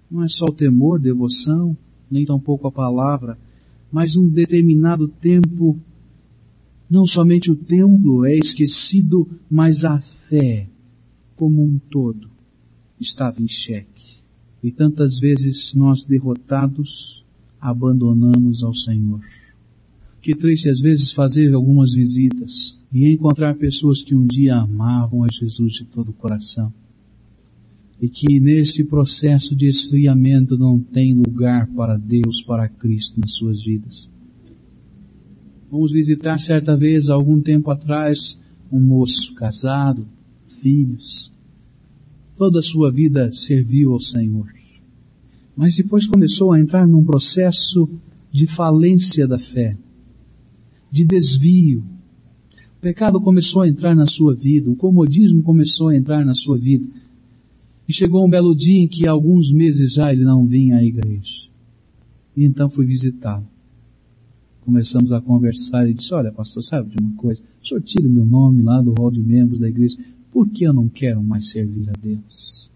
Não 0.09 0.23
é 0.23 0.27
só 0.27 0.45
o 0.45 0.53
temor, 0.53 0.99
devoção, 0.99 1.75
nem 2.09 2.25
tampouco 2.25 2.67
a 2.67 2.71
palavra, 2.71 3.37
mas 3.91 4.15
um 4.15 4.27
determinado 4.27 5.07
tempo, 5.07 5.79
não 6.89 7.05
somente 7.05 7.49
o 7.49 7.55
templo 7.55 8.25
é 8.25 8.37
esquecido, 8.37 9.27
mas 9.49 9.83
a 9.83 9.99
fé 9.99 10.69
como 11.35 11.63
um 11.63 11.79
todo 11.89 12.29
estava 12.99 13.41
em 13.41 13.47
xeque. 13.47 14.17
E 14.61 14.71
tantas 14.71 15.19
vezes 15.19 15.73
nós 15.73 16.03
derrotados 16.03 17.25
abandonamos 17.59 18.63
ao 18.63 18.75
Senhor. 18.75 19.21
Que 20.21 20.35
triste 20.35 20.69
às 20.69 20.79
vezes 20.79 21.11
fazer 21.11 21.53
algumas 21.53 21.93
visitas 21.93 22.77
e 22.91 23.08
encontrar 23.08 23.56
pessoas 23.56 24.04
que 24.04 24.13
um 24.13 24.25
dia 24.25 24.56
amavam 24.56 25.23
a 25.23 25.27
Jesus 25.32 25.73
de 25.73 25.86
todo 25.86 26.10
o 26.10 26.13
coração 26.13 26.73
e 28.01 28.10
que 28.10 28.39
nesse 28.39 28.84
processo 28.84 29.56
de 29.56 29.67
esfriamento 29.67 30.58
não 30.58 30.80
tem 30.80 31.13
lugar 31.13 31.67
para 31.67 31.97
Deus, 31.97 32.41
para 32.41 32.67
Cristo 32.67 33.19
nas 33.19 33.34
suas 33.34 33.63
vidas. 33.63 34.10
Vamos 35.69 35.91
visitar 35.91 36.39
certa 36.39 36.75
vez, 36.75 37.10
algum 37.10 37.39
tempo 37.39 37.69
atrás, 37.69 38.39
um 38.71 38.80
moço 38.80 39.34
casado, 39.36 40.08
filhos. 40.60 41.32
Toda 42.36 42.58
a 42.60 42.63
sua 42.63 42.91
vida 42.91 43.32
serviu 43.32 43.93
ao 43.93 43.99
Senhor. 43.99 44.51
Mas 45.56 45.75
depois 45.75 46.08
começou 46.08 46.54
a 46.54 46.60
entrar 46.60 46.88
num 46.88 47.04
processo 47.04 47.88
de 48.32 48.47
falência 48.47 49.27
da 49.27 49.38
fé, 49.38 49.77
de 50.91 51.06
desvio, 51.06 51.86
pecado 52.81 53.21
começou 53.21 53.61
a 53.61 53.69
entrar 53.69 53.95
na 53.95 54.07
sua 54.07 54.33
vida, 54.33 54.69
o 54.69 54.75
comodismo 54.75 55.43
começou 55.43 55.89
a 55.89 55.95
entrar 55.95 56.25
na 56.25 56.33
sua 56.33 56.57
vida. 56.57 56.85
E 57.87 57.93
chegou 57.93 58.25
um 58.25 58.29
belo 58.29 58.55
dia 58.55 58.79
em 58.79 58.87
que 58.87 59.07
alguns 59.07 59.51
meses 59.51 59.93
já 59.93 60.11
ele 60.11 60.23
não 60.23 60.45
vinha 60.45 60.77
à 60.77 60.83
igreja. 60.83 61.47
E 62.35 62.43
então 62.43 62.69
fui 62.69 62.85
visitá-lo. 62.85 63.45
Começamos 64.61 65.11
a 65.11 65.21
conversar 65.21 65.87
e 65.89 65.93
disse, 65.93 66.13
olha 66.13 66.31
pastor, 66.31 66.63
sabe 66.63 66.89
de 66.89 67.03
uma 67.03 67.15
coisa? 67.15 67.41
Tira 67.83 68.07
o 68.07 68.11
meu 68.11 68.25
nome 68.25 68.63
lá 68.63 68.81
do 68.81 68.93
rol 68.93 69.11
de 69.11 69.21
membros 69.21 69.59
da 69.59 69.69
igreja. 69.69 69.97
Por 70.31 70.49
que 70.49 70.63
eu 70.63 70.73
não 70.73 70.87
quero 70.87 71.21
mais 71.21 71.49
servir 71.49 71.87
a 71.89 71.93
Deus? 72.01 72.69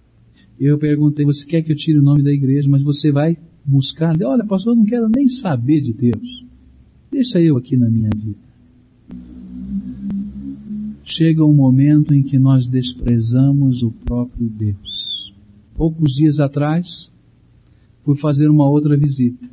Eu 0.59 0.77
perguntei, 0.77 1.25
você 1.25 1.45
quer 1.45 1.61
que 1.61 1.71
eu 1.71 1.75
tire 1.75 1.97
o 1.97 2.03
nome 2.03 2.21
da 2.21 2.31
igreja, 2.31 2.69
mas 2.69 2.83
você 2.83 3.11
vai 3.11 3.37
buscar? 3.63 4.15
Olha 4.23 4.45
pastor, 4.45 4.73
eu 4.73 4.77
não 4.77 4.85
quero 4.85 5.09
nem 5.15 5.27
saber 5.27 5.81
de 5.81 5.93
Deus. 5.93 6.45
Deixa 7.11 7.39
eu 7.39 7.57
aqui 7.57 7.75
na 7.77 7.89
minha 7.89 8.09
vida 8.15 8.44
chega 11.05 11.45
um 11.45 11.53
momento 11.53 12.15
em 12.15 12.23
que 12.23 12.39
nós 12.39 12.65
desprezamos 12.67 13.83
o 13.83 13.91
próprio 13.91 14.49
Deus. 14.49 15.31
Poucos 15.75 16.13
dias 16.13 16.39
atrás, 16.39 17.11
fui 18.01 18.17
fazer 18.17 18.49
uma 18.49 18.67
outra 18.67 18.97
visita. 18.97 19.47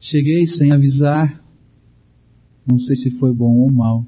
Cheguei 0.00 0.46
sem 0.46 0.72
avisar, 0.72 1.42
não 2.66 2.78
sei 2.78 2.96
se 2.96 3.10
foi 3.12 3.32
bom 3.32 3.56
ou 3.58 3.70
mal. 3.70 4.04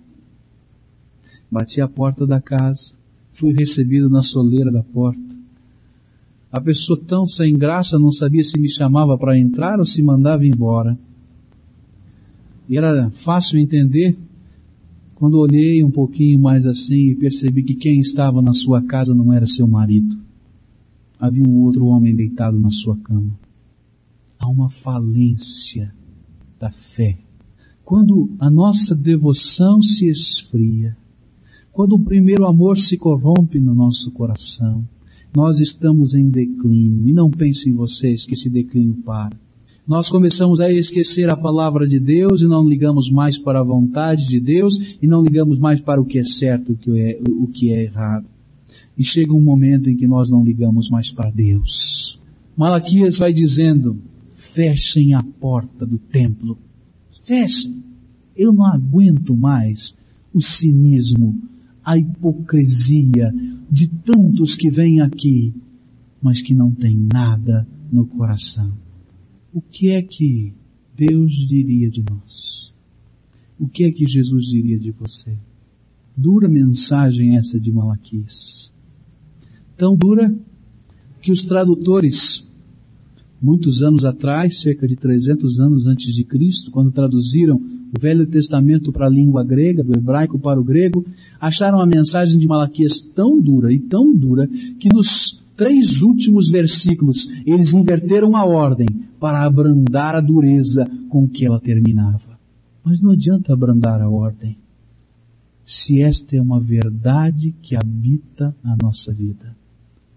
Bati 1.50 1.80
a 1.80 1.86
porta 1.86 2.26
da 2.26 2.40
casa, 2.40 2.92
fui 3.32 3.52
recebido 3.52 4.10
na 4.10 4.20
soleira 4.20 4.72
da 4.72 4.82
porta. 4.82 5.20
A 6.50 6.60
pessoa 6.60 6.98
tão 6.98 7.26
sem 7.26 7.54
graça 7.54 7.98
não 7.98 8.10
sabia 8.10 8.42
se 8.42 8.58
me 8.58 8.68
chamava 8.68 9.16
para 9.16 9.38
entrar 9.38 9.78
ou 9.78 9.84
se 9.84 10.02
mandava 10.02 10.44
embora. 10.44 10.98
E 12.68 12.76
era 12.76 13.10
fácil 13.10 13.60
entender 13.60 14.16
quando 15.16 15.38
olhei 15.38 15.82
um 15.82 15.90
pouquinho 15.90 16.38
mais 16.38 16.66
assim 16.66 17.08
e 17.08 17.16
percebi 17.16 17.62
que 17.62 17.74
quem 17.74 18.00
estava 18.00 18.42
na 18.42 18.52
sua 18.52 18.82
casa 18.82 19.14
não 19.14 19.32
era 19.32 19.46
seu 19.46 19.66
marido. 19.66 20.14
Havia 21.18 21.42
um 21.42 21.62
outro 21.62 21.86
homem 21.86 22.14
deitado 22.14 22.60
na 22.60 22.68
sua 22.68 22.94
cama. 22.98 23.32
Há 24.38 24.46
uma 24.46 24.68
falência 24.68 25.90
da 26.60 26.70
fé. 26.70 27.16
Quando 27.82 28.30
a 28.38 28.50
nossa 28.50 28.94
devoção 28.94 29.80
se 29.80 30.06
esfria, 30.06 30.94
quando 31.72 31.94
o 31.94 32.04
primeiro 32.04 32.44
amor 32.44 32.76
se 32.76 32.98
corrompe 32.98 33.58
no 33.58 33.74
nosso 33.74 34.10
coração, 34.10 34.86
nós 35.34 35.60
estamos 35.60 36.14
em 36.14 36.28
declínio. 36.28 37.08
E 37.08 37.12
não 37.12 37.30
pensem 37.30 37.72
vocês 37.72 38.26
que 38.26 38.34
esse 38.34 38.50
declínio 38.50 38.96
para. 39.02 39.45
Nós 39.86 40.08
começamos 40.08 40.60
a 40.60 40.72
esquecer 40.72 41.30
a 41.30 41.36
palavra 41.36 41.86
de 41.86 42.00
Deus 42.00 42.42
e 42.42 42.44
não 42.44 42.68
ligamos 42.68 43.08
mais 43.08 43.38
para 43.38 43.60
a 43.60 43.64
vontade 43.64 44.26
de 44.26 44.40
Deus 44.40 44.76
e 45.00 45.06
não 45.06 45.22
ligamos 45.22 45.60
mais 45.60 45.80
para 45.80 46.00
o 46.00 46.04
que 46.04 46.18
é 46.18 46.24
certo 46.24 46.76
e 46.88 47.30
o 47.30 47.46
que 47.46 47.70
é 47.70 47.84
errado. 47.84 48.26
E 48.98 49.04
chega 49.04 49.32
um 49.32 49.40
momento 49.40 49.88
em 49.88 49.96
que 49.96 50.06
nós 50.06 50.28
não 50.28 50.44
ligamos 50.44 50.90
mais 50.90 51.12
para 51.12 51.30
Deus. 51.30 52.18
Malaquias 52.56 53.18
vai 53.18 53.32
dizendo, 53.32 53.96
fechem 54.34 55.14
a 55.14 55.22
porta 55.22 55.86
do 55.86 55.98
templo. 55.98 56.58
Fechem. 57.24 57.84
Eu 58.36 58.52
não 58.52 58.66
aguento 58.66 59.36
mais 59.36 59.96
o 60.34 60.42
cinismo, 60.42 61.40
a 61.84 61.96
hipocrisia 61.96 63.32
de 63.70 63.86
tantos 63.86 64.56
que 64.56 64.68
vêm 64.68 65.00
aqui, 65.00 65.54
mas 66.20 66.42
que 66.42 66.54
não 66.54 66.72
têm 66.72 67.06
nada 67.12 67.66
no 67.92 68.04
coração 68.04 68.85
o 69.56 69.62
que 69.62 69.88
é 69.88 70.02
que 70.02 70.52
Deus 70.94 71.32
diria 71.32 71.88
de 71.88 72.04
nós? 72.10 72.70
O 73.58 73.66
que 73.66 73.84
é 73.84 73.90
que 73.90 74.06
Jesus 74.06 74.48
diria 74.48 74.78
de 74.78 74.90
você? 74.90 75.34
Dura 76.14 76.46
mensagem 76.46 77.38
essa 77.38 77.58
de 77.58 77.72
Malaquias. 77.72 78.70
Tão 79.74 79.96
dura 79.96 80.30
que 81.22 81.32
os 81.32 81.42
tradutores, 81.42 82.46
muitos 83.40 83.82
anos 83.82 84.04
atrás, 84.04 84.60
cerca 84.60 84.86
de 84.86 84.94
300 84.94 85.58
anos 85.58 85.86
antes 85.86 86.14
de 86.14 86.22
Cristo, 86.22 86.70
quando 86.70 86.92
traduziram 86.92 87.56
o 87.56 87.98
Velho 87.98 88.26
Testamento 88.26 88.92
para 88.92 89.06
a 89.06 89.10
língua 89.10 89.42
grega, 89.42 89.82
do 89.82 89.98
hebraico 89.98 90.38
para 90.38 90.60
o 90.60 90.64
grego, 90.64 91.02
acharam 91.40 91.80
a 91.80 91.86
mensagem 91.86 92.38
de 92.38 92.46
Malaquias 92.46 93.00
tão 93.00 93.40
dura 93.40 93.72
e 93.72 93.80
tão 93.80 94.14
dura 94.14 94.46
que 94.78 94.90
nos 94.92 95.42
três 95.56 96.02
últimos 96.02 96.50
versículos 96.50 97.30
eles 97.46 97.72
inverteram 97.72 98.36
a 98.36 98.44
ordem 98.44 99.05
para 99.26 99.44
abrandar 99.44 100.14
a 100.14 100.20
dureza 100.20 100.84
com 101.08 101.28
que 101.28 101.44
ela 101.44 101.58
terminava. 101.58 102.38
Mas 102.84 103.02
não 103.02 103.10
adianta 103.10 103.52
abrandar 103.52 104.00
a 104.00 104.08
ordem, 104.08 104.56
se 105.64 106.00
esta 106.00 106.36
é 106.36 106.40
uma 106.40 106.60
verdade 106.60 107.52
que 107.60 107.74
habita 107.74 108.54
a 108.62 108.76
nossa 108.80 109.12
vida. 109.12 109.56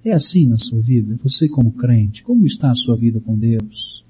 É 0.06 0.12
assim 0.12 0.46
na 0.46 0.60
sua 0.60 0.80
vida? 0.80 1.18
Você 1.24 1.50
como 1.50 1.72
crente, 1.72 2.22
como 2.22 2.46
está 2.46 2.70
a 2.70 2.76
sua 2.76 2.96
vida 2.96 3.20
com 3.20 3.36
Deus? 3.36 4.06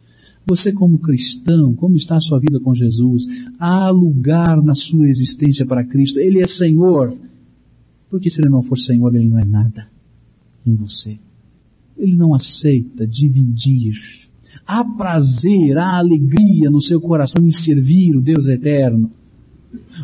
Você 0.45 0.73
como 0.73 0.99
cristão, 0.99 1.73
como 1.75 1.95
está 1.95 2.17
a 2.17 2.21
sua 2.21 2.37
vida 2.37 2.59
com 2.59 2.75
Jesus? 2.75 3.25
Há 3.57 3.89
lugar 3.89 4.61
na 4.61 4.73
sua 4.73 5.07
existência 5.07 5.65
para 5.65 5.85
Cristo. 5.85 6.19
Ele 6.19 6.41
é 6.41 6.47
Senhor. 6.47 7.17
Porque 8.09 8.29
se 8.29 8.41
Ele 8.41 8.49
não 8.49 8.63
for 8.63 8.77
Senhor, 8.77 9.15
Ele 9.15 9.29
não 9.29 9.39
é 9.39 9.45
nada 9.45 9.87
em 10.65 10.75
você. 10.75 11.17
Ele 11.97 12.17
não 12.17 12.35
aceita 12.35 13.07
dividir 13.07 14.27
há 14.69 14.85
prazer, 14.85 15.75
há 15.79 15.97
alegria 15.97 16.69
no 16.69 16.79
seu 16.79 17.01
coração 17.01 17.43
em 17.43 17.49
servir 17.49 18.15
o 18.15 18.21
Deus 18.21 18.47
eterno. 18.47 19.09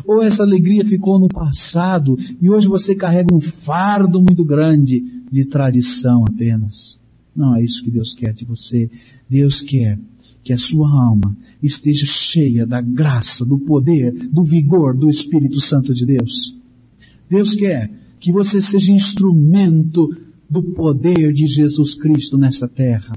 Ou 0.04 0.20
essa 0.20 0.42
alegria 0.42 0.84
ficou 0.84 1.20
no 1.20 1.28
passado 1.28 2.18
e 2.42 2.50
hoje 2.50 2.66
você 2.66 2.92
carrega 2.92 3.32
um 3.32 3.38
fardo 3.38 4.20
muito 4.20 4.44
grande 4.44 5.04
de 5.30 5.44
tradição 5.44 6.24
apenas. 6.28 6.98
Não 7.34 7.54
é 7.54 7.62
isso 7.62 7.84
que 7.84 7.92
Deus 7.92 8.12
quer 8.12 8.32
de 8.34 8.44
você. 8.44 8.90
Deus 9.30 9.60
quer 9.60 10.00
que 10.42 10.52
a 10.52 10.58
sua 10.58 10.90
alma 10.90 11.36
esteja 11.62 12.04
cheia 12.04 12.66
da 12.66 12.80
graça, 12.80 13.44
do 13.44 13.58
poder, 13.58 14.12
do 14.32 14.42
vigor 14.42 14.96
do 14.96 15.08
Espírito 15.08 15.60
Santo 15.60 15.94
de 15.94 16.04
Deus. 16.04 16.56
Deus 17.30 17.54
quer 17.54 17.88
que 18.18 18.32
você 18.32 18.60
seja 18.60 18.90
instrumento 18.90 20.08
do 20.50 20.62
poder 20.62 21.32
de 21.32 21.46
Jesus 21.46 21.94
Cristo 21.94 22.36
nessa 22.36 22.66
terra. 22.66 23.12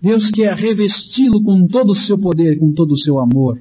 Deus 0.00 0.30
quer 0.30 0.54
revesti-lo 0.54 1.42
com 1.42 1.66
todo 1.66 1.90
o 1.90 1.94
seu 1.94 2.18
poder, 2.18 2.58
com 2.58 2.72
todo 2.72 2.92
o 2.92 2.98
seu 2.98 3.18
amor. 3.18 3.60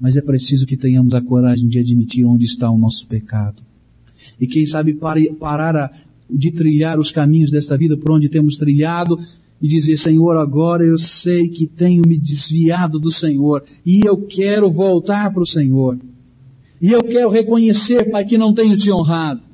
Mas 0.00 0.16
é 0.16 0.20
preciso 0.20 0.66
que 0.66 0.76
tenhamos 0.76 1.14
a 1.14 1.20
coragem 1.20 1.68
de 1.68 1.78
admitir 1.78 2.24
onde 2.24 2.44
está 2.44 2.70
o 2.70 2.78
nosso 2.78 3.06
pecado. 3.06 3.62
E 4.40 4.46
quem 4.46 4.66
sabe 4.66 4.98
parar 5.38 5.76
a, 5.76 5.90
de 6.30 6.52
trilhar 6.52 6.98
os 6.98 7.10
caminhos 7.10 7.50
desta 7.50 7.76
vida 7.76 7.96
por 7.96 8.12
onde 8.12 8.28
temos 8.28 8.56
trilhado 8.56 9.18
e 9.60 9.66
dizer, 9.66 9.96
Senhor, 9.96 10.36
agora 10.36 10.84
eu 10.84 10.98
sei 10.98 11.48
que 11.48 11.66
tenho 11.66 12.02
me 12.06 12.16
desviado 12.16 12.98
do 12.98 13.10
Senhor 13.10 13.64
e 13.84 14.00
eu 14.06 14.16
quero 14.18 14.70
voltar 14.70 15.32
para 15.32 15.42
o 15.42 15.46
Senhor. 15.46 15.98
E 16.80 16.92
eu 16.92 17.00
quero 17.02 17.30
reconhecer, 17.30 18.08
Pai, 18.10 18.24
que 18.24 18.38
não 18.38 18.54
tenho 18.54 18.76
te 18.76 18.90
honrado. 18.92 19.47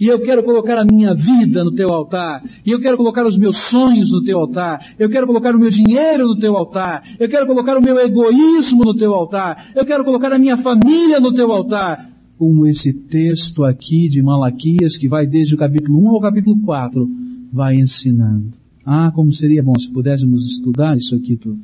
E 0.00 0.06
eu 0.06 0.18
quero 0.18 0.42
colocar 0.42 0.78
a 0.78 0.84
minha 0.84 1.14
vida 1.14 1.62
no 1.62 1.72
teu 1.72 1.90
altar. 1.90 2.42
E 2.64 2.70
eu 2.70 2.80
quero 2.80 2.96
colocar 2.96 3.26
os 3.26 3.36
meus 3.36 3.58
sonhos 3.58 4.10
no 4.10 4.24
teu 4.24 4.38
altar. 4.38 4.94
Eu 4.98 5.10
quero 5.10 5.26
colocar 5.26 5.54
o 5.54 5.58
meu 5.58 5.68
dinheiro 5.68 6.26
no 6.26 6.38
teu 6.38 6.56
altar. 6.56 7.04
Eu 7.18 7.28
quero 7.28 7.46
colocar 7.46 7.76
o 7.76 7.82
meu 7.82 7.98
egoísmo 7.98 8.82
no 8.82 8.96
teu 8.96 9.12
altar. 9.12 9.70
Eu 9.76 9.84
quero 9.84 10.02
colocar 10.02 10.32
a 10.32 10.38
minha 10.38 10.56
família 10.56 11.20
no 11.20 11.34
teu 11.34 11.52
altar. 11.52 12.10
Como 12.38 12.66
esse 12.66 12.94
texto 12.94 13.62
aqui 13.62 14.08
de 14.08 14.22
Malaquias, 14.22 14.96
que 14.96 15.06
vai 15.06 15.26
desde 15.26 15.54
o 15.54 15.58
capítulo 15.58 16.02
1 16.02 16.08
ao 16.08 16.20
capítulo 16.22 16.58
4, 16.62 17.10
vai 17.52 17.74
ensinando. 17.74 18.54
Ah, 18.82 19.12
como 19.14 19.30
seria 19.34 19.62
bom 19.62 19.78
se 19.78 19.90
pudéssemos 19.90 20.46
estudar 20.46 20.96
isso 20.96 21.14
aqui 21.14 21.36
tudo. 21.36 21.60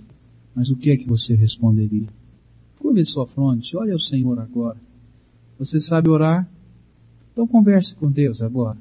Mas 0.55 0.69
o 0.69 0.77
que 0.77 0.91
é 0.91 0.97
que 0.99 1.09
você 1.09 1.35
responderia? 1.35 2.09
Curve 2.79 3.03
sua 3.07 3.27
fronte, 3.27 3.75
olha 3.75 3.97
o 3.97 4.01
Senhor 4.01 4.39
agora. 4.39 4.77
Você 5.59 5.81
sabe 5.81 6.11
orar? 6.11 6.47
Então 7.37 7.47
converse 7.47 7.95
com 7.95 8.11
Deus 8.11 8.41
agora. 8.41 8.79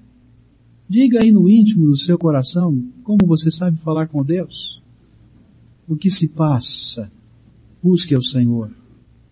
Diga 0.88 1.20
aí 1.22 1.30
no 1.30 1.50
íntimo 1.50 1.88
do 1.88 1.98
seu 1.98 2.18
coração 2.18 2.82
como 3.04 3.18
você 3.28 3.52
sabe 3.52 3.78
falar 3.80 4.08
com 4.08 4.24
Deus. 4.24 4.82
O 5.86 5.98
que 5.98 6.10
se 6.10 6.30
passa? 6.30 7.12
Busque 7.84 8.16
ao 8.16 8.22
Senhor, 8.22 8.72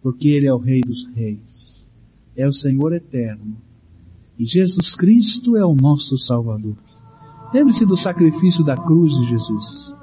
porque 0.01 0.27
Ele 0.27 0.45
é 0.45 0.53
o 0.53 0.57
Rei 0.57 0.81
dos 0.81 1.05
Reis. 1.15 1.89
É 2.35 2.45
o 2.45 2.51
Senhor 2.51 2.91
eterno. 2.91 3.55
E 4.37 4.45
Jesus 4.45 4.93
Cristo 4.93 5.55
é 5.55 5.65
o 5.65 5.73
nosso 5.73 6.17
Salvador. 6.17 6.75
Lembre-se 7.53 7.85
do 7.85 7.95
sacrifício 7.95 8.61
da 8.61 8.75
cruz 8.75 9.13
de 9.13 9.29
Jesus. 9.29 9.95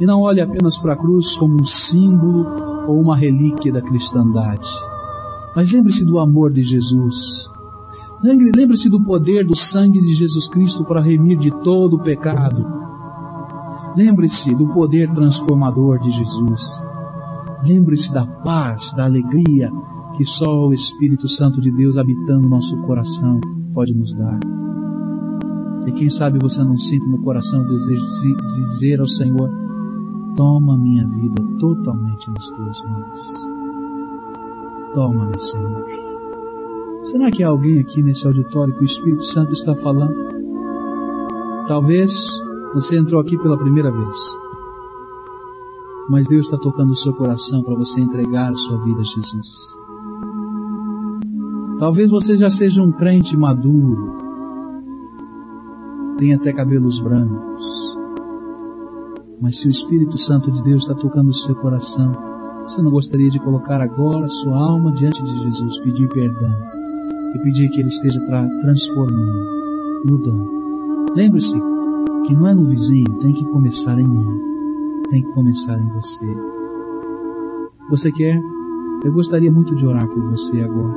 E 0.00 0.06
não 0.06 0.22
olhe 0.22 0.40
apenas 0.40 0.78
para 0.78 0.94
a 0.94 0.96
cruz 0.96 1.36
como 1.36 1.60
um 1.60 1.66
símbolo 1.66 2.46
ou 2.88 2.98
uma 2.98 3.18
relíquia 3.18 3.70
da 3.70 3.82
cristandade. 3.82 4.66
Mas 5.54 5.70
lembre-se 5.70 6.06
do 6.06 6.18
amor 6.18 6.50
de 6.50 6.62
Jesus, 6.62 7.50
Lembre-se 8.22 8.88
do 8.88 9.00
poder 9.04 9.46
do 9.46 9.54
sangue 9.54 10.00
de 10.00 10.14
Jesus 10.14 10.48
Cristo 10.48 10.84
para 10.84 11.00
remir 11.00 11.38
de 11.38 11.50
todo 11.62 11.96
o 11.96 12.02
pecado. 12.02 12.62
Lembre-se 13.96 14.54
do 14.54 14.68
poder 14.68 15.10
transformador 15.12 16.00
de 16.00 16.10
Jesus. 16.10 16.62
Lembre-se 17.64 18.12
da 18.12 18.26
paz, 18.26 18.92
da 18.94 19.04
alegria 19.04 19.70
que 20.16 20.24
só 20.24 20.66
o 20.66 20.72
Espírito 20.72 21.28
Santo 21.28 21.60
de 21.60 21.70
Deus 21.70 21.96
habitando 21.96 22.48
nosso 22.48 22.76
coração 22.82 23.40
pode 23.72 23.94
nos 23.94 24.12
dar. 24.14 24.40
E 25.86 25.92
quem 25.92 26.10
sabe 26.10 26.38
você 26.42 26.62
não 26.62 26.76
sinta 26.76 27.06
no 27.06 27.22
coração 27.22 27.62
o 27.62 27.68
desejo 27.68 28.04
de 28.06 28.34
dizer 28.56 29.00
ao 29.00 29.06
Senhor, 29.06 29.48
toma 30.36 30.76
minha 30.76 31.06
vida 31.06 31.42
totalmente 31.60 32.28
nas 32.30 32.50
tuas 32.50 32.82
mãos. 32.82 33.34
Toma-me, 34.92 35.38
Senhor. 35.38 36.07
Será 37.10 37.30
que 37.30 37.42
há 37.42 37.48
alguém 37.48 37.80
aqui 37.80 38.02
nesse 38.02 38.26
auditório 38.26 38.74
que 38.74 38.82
o 38.82 38.84
Espírito 38.84 39.24
Santo 39.24 39.54
está 39.54 39.74
falando? 39.76 40.14
Talvez 41.66 42.12
você 42.74 42.98
entrou 42.98 43.18
aqui 43.18 43.38
pela 43.38 43.56
primeira 43.56 43.90
vez. 43.90 44.16
Mas 46.10 46.28
Deus 46.28 46.44
está 46.44 46.58
tocando 46.58 46.90
o 46.90 46.96
seu 46.96 47.14
coração 47.14 47.62
para 47.62 47.76
você 47.76 48.02
entregar 48.02 48.50
a 48.50 48.54
sua 48.54 48.84
vida 48.84 49.00
a 49.00 49.04
Jesus. 49.04 49.48
Talvez 51.78 52.10
você 52.10 52.36
já 52.36 52.50
seja 52.50 52.82
um 52.82 52.92
crente 52.92 53.38
maduro, 53.38 54.18
tenha 56.18 56.36
até 56.36 56.52
cabelos 56.52 57.00
brancos. 57.00 57.96
Mas 59.40 59.58
se 59.58 59.66
o 59.66 59.70
Espírito 59.70 60.18
Santo 60.18 60.52
de 60.52 60.62
Deus 60.62 60.82
está 60.82 60.94
tocando 60.94 61.30
o 61.30 61.34
seu 61.34 61.54
coração, 61.54 62.12
você 62.64 62.82
não 62.82 62.90
gostaria 62.90 63.30
de 63.30 63.38
colocar 63.38 63.80
agora 63.80 64.26
a 64.26 64.28
sua 64.28 64.58
alma 64.58 64.92
diante 64.92 65.22
de 65.22 65.38
Jesus, 65.38 65.78
pedir 65.78 66.06
perdão 66.10 66.77
e 67.34 67.38
pedir 67.40 67.68
que 67.70 67.80
Ele 67.80 67.88
esteja 67.88 68.20
tra 68.26 68.46
transformando, 68.60 70.04
mudando. 70.08 71.12
Lembre-se 71.14 71.60
que 72.26 72.34
não 72.34 72.46
é 72.46 72.54
no 72.54 72.68
vizinho, 72.68 73.18
tem 73.20 73.32
que 73.32 73.44
começar 73.46 73.98
em 73.98 74.06
mim, 74.06 74.40
tem 75.10 75.22
que 75.22 75.32
começar 75.32 75.78
em 75.78 75.88
você. 75.88 76.26
Você 77.90 78.12
quer? 78.12 78.40
Eu 79.04 79.12
gostaria 79.12 79.50
muito 79.50 79.74
de 79.74 79.86
orar 79.86 80.06
por 80.06 80.30
você 80.30 80.60
agora. 80.60 80.96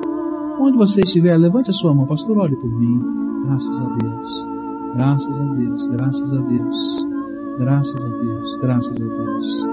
Onde 0.60 0.78
você 0.78 1.02
estiver, 1.02 1.38
levante 1.38 1.70
a 1.70 1.74
sua 1.74 1.94
mão, 1.94 2.06
pastor, 2.06 2.38
olhe 2.38 2.56
por 2.56 2.70
mim. 2.70 3.02
Graças 3.46 3.80
a 3.80 3.86
Deus. 3.98 4.48
Graças 4.94 5.40
a 5.40 5.54
Deus, 5.54 5.88
graças 5.88 6.34
a 6.34 6.42
Deus. 6.42 7.12
Graças 7.58 8.04
a 8.04 8.08
Deus, 8.08 8.58
graças 8.62 9.02
a 9.02 9.06
Deus. 9.06 9.64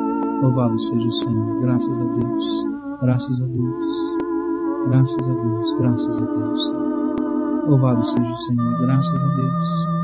Louvado 0.43 0.81
seja 0.81 1.09
o 1.09 1.13
Senhor, 1.13 1.61
graças 1.61 2.01
a 2.01 2.05
Deus, 2.05 2.67
graças 3.01 3.41
a 3.41 3.47
Deus. 3.47 4.28
Graças 4.87 5.29
a 5.29 5.33
Deus, 5.33 5.77
graças 5.79 6.23
a 6.23 6.25
Deus. 6.25 6.73
Louvado 7.67 8.07
seja 8.07 8.33
o 8.33 8.37
Senhor, 8.39 8.79
graças 8.81 9.15
a 9.15 9.29
Deus. 9.37 9.99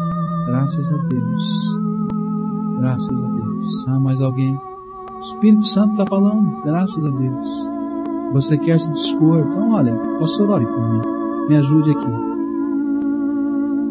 Graças 0.46 0.92
a 0.92 0.96
Deus. 0.96 1.78
Graças 2.78 3.22
a 3.22 3.26
Deus. 3.26 3.88
Há 3.88 4.00
mais 4.00 4.20
alguém? 4.20 4.54
O 4.54 5.20
Espírito 5.20 5.66
Santo 5.66 5.92
está 5.92 6.04
falando, 6.06 6.62
graças 6.64 7.04
a 7.04 7.08
Deus. 7.08 7.68
Você 8.34 8.58
quer 8.58 8.78
se 8.78 8.92
dispor? 8.92 9.38
Então, 9.38 9.70
olha, 9.70 9.94
pastor, 10.18 10.50
ore 10.50 10.66
por 10.66 10.92
mim. 10.92 11.00
Me 11.48 11.56
ajude 11.56 11.90
aqui. 11.92 12.12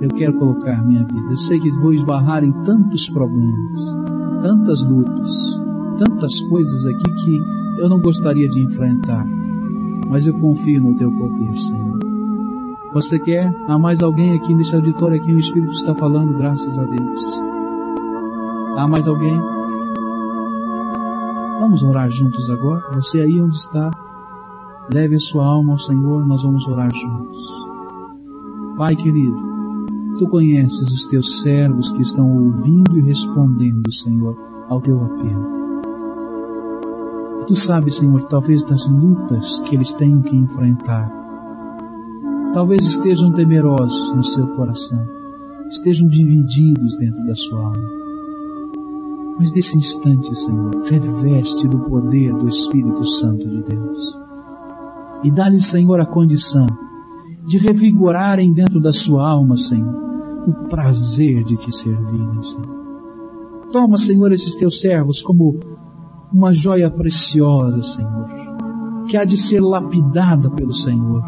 Eu 0.01 0.09
quero 0.09 0.34
colocar 0.34 0.84
minha 0.84 1.05
vida. 1.05 1.31
Eu 1.31 1.38
sei 1.38 1.59
que 1.59 1.71
vou 1.71 1.93
esbarrar 1.93 2.43
em 2.43 2.51
tantos 2.63 3.09
problemas, 3.09 3.95
tantas 4.41 4.84
lutas, 4.86 5.31
tantas 5.97 6.39
coisas 6.41 6.86
aqui 6.86 7.13
que 7.23 7.41
eu 7.79 7.89
não 7.89 7.99
gostaria 7.99 8.47
de 8.49 8.59
enfrentar. 8.59 9.25
Mas 10.08 10.28
eu 10.28 10.34
confio 10.34 10.82
no 10.82 10.95
teu 10.95 11.12
poder, 11.12 11.58
Senhor. 11.58 11.99
Você 12.93 13.18
quer? 13.18 13.51
Há 13.68 13.78
mais 13.78 14.04
alguém 14.04 14.34
aqui 14.34 14.54
nesse 14.54 14.76
auditório 14.76 15.20
aqui 15.20 15.32
o 15.32 15.39
Espírito 15.39 15.72
está 15.74 15.95
falando, 15.95 16.38
graças 16.38 16.78
a 16.78 16.84
Deus. 16.84 17.41
Há 18.78 18.88
mais 18.88 19.08
alguém? 19.08 19.39
Vamos 21.60 21.82
orar 21.82 22.10
juntos 22.12 22.49
agora. 22.49 22.84
Você 22.93 23.20
aí 23.20 23.41
onde 23.41 23.56
está, 23.56 23.89
leve 24.93 25.16
a 25.16 25.20
sua 25.20 25.45
alma 25.45 25.74
ao 25.74 25.80
Senhor, 25.80 26.26
nós 26.26 26.43
vamos 26.43 26.68
orar 26.68 26.93
juntos. 26.93 27.38
Pai 28.78 28.95
querido, 28.95 29.38
tu 30.20 30.28
conheces 30.28 30.88
os 30.91 31.08
teus 31.08 31.41
servos 31.41 31.91
que 31.91 32.01
estão 32.01 32.30
ouvindo 32.30 32.97
e 32.97 33.01
respondendo, 33.01 33.91
Senhor, 33.91 34.38
ao 34.70 34.82
teu 34.82 35.01
apelo. 35.04 35.62
Tu 37.48 37.56
sabes, 37.56 37.96
Senhor, 37.96 38.24
talvez 38.28 38.64
das 38.64 38.88
lutas 38.88 39.60
que 39.62 39.76
eles 39.76 39.91
tenham 39.94 40.22
que 40.22 40.36
enfrentar. 40.36 41.12
Talvez 42.54 42.86
estejam 42.86 43.34
temerosos 43.34 44.16
no 44.16 44.24
seu 44.24 44.48
coração, 44.56 45.06
estejam 45.70 46.08
divididos 46.08 46.98
dentro 46.98 47.26
da 47.26 47.36
sua 47.36 47.60
alma. 47.60 47.89
Mas 49.39 49.52
nesse 49.52 49.78
instante, 49.78 50.34
Senhor, 50.38 50.72
reveste 50.86 51.68
do 51.68 51.80
poder 51.80 52.34
do 52.34 52.48
Espírito 52.48 53.06
Santo 53.06 53.50
de 53.50 53.64
Deus. 53.64 54.20
E 55.24 55.32
dá-lhe, 55.32 55.60
Senhor, 55.60 56.00
a 56.00 56.06
condição 56.06 56.68
de 57.46 57.58
revigorarem 57.58 58.54
dentro 58.54 58.80
da 58.80 58.94
sua 58.94 59.28
alma, 59.30 59.58
Senhor, 59.58 59.94
o 60.48 60.70
prazer 60.70 61.44
de 61.44 61.58
te 61.58 61.76
servirem, 61.76 62.41
Senhor. 62.41 62.84
Toma, 63.72 63.98
Senhor, 63.98 64.32
esses 64.32 64.56
teus 64.56 64.80
servos 64.80 65.22
como 65.22 65.60
uma 66.34 66.51
joia 66.53 66.89
preciosa, 66.89 67.81
Senhor, 67.81 68.27
que 69.07 69.17
há 69.17 69.23
de 69.23 69.38
ser 69.38 69.61
lapidada 69.61 70.49
pelo 70.49 70.73
Senhor, 70.73 71.23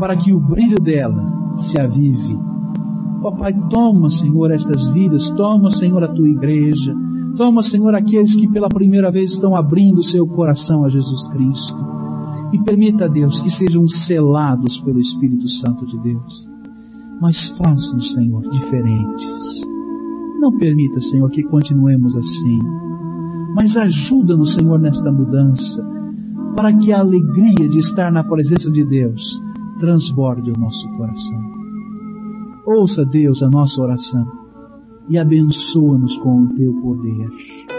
para 0.00 0.16
que 0.16 0.32
o 0.32 0.40
brilho 0.40 0.80
dela 0.80 1.54
se 1.54 1.80
avive 1.80 2.38
Ó 3.24 3.30
Pai, 3.30 3.54
toma, 3.70 4.10
Senhor, 4.10 4.50
estas 4.50 4.86
vidas, 4.88 5.30
toma, 5.30 5.70
Senhor, 5.70 6.04
a 6.04 6.08
tua 6.08 6.28
igreja, 6.28 6.94
toma, 7.38 7.62
Senhor, 7.62 7.94
aqueles 7.94 8.36
que 8.36 8.46
pela 8.46 8.68
primeira 8.68 9.10
vez 9.10 9.32
estão 9.32 9.56
abrindo 9.56 10.00
o 10.00 10.04
seu 10.04 10.26
coração 10.26 10.84
a 10.84 10.90
Jesus 10.90 11.26
Cristo. 11.28 11.78
E 12.52 12.58
permita, 12.62 13.08
Deus, 13.08 13.40
que 13.40 13.48
sejam 13.48 13.86
selados 13.88 14.78
pelo 14.82 15.00
Espírito 15.00 15.48
Santo 15.48 15.86
de 15.86 15.98
Deus. 16.00 16.46
Mas 17.18 17.48
faça-nos, 17.48 18.12
Senhor, 18.12 18.42
diferentes. 18.50 19.62
Não 20.38 20.54
permita, 20.58 21.00
Senhor, 21.00 21.30
que 21.30 21.42
continuemos 21.44 22.14
assim. 22.18 22.58
Mas 23.54 23.76
ajuda-nos, 23.76 24.54
Senhor, 24.54 24.78
nesta 24.80 25.12
mudança, 25.12 25.82
para 26.56 26.72
que 26.72 26.92
a 26.92 27.00
alegria 27.00 27.68
de 27.68 27.78
estar 27.78 28.10
na 28.10 28.24
presença 28.24 28.70
de 28.70 28.84
Deus 28.84 29.40
transborde 29.78 30.50
o 30.50 30.58
nosso 30.58 30.88
coração. 30.96 31.38
Ouça, 32.66 33.04
Deus, 33.04 33.42
a 33.42 33.48
nossa 33.48 33.80
oração 33.82 34.26
e 35.08 35.18
abençoa-nos 35.18 36.16
com 36.18 36.42
o 36.42 36.54
teu 36.54 36.72
poder. 36.80 37.73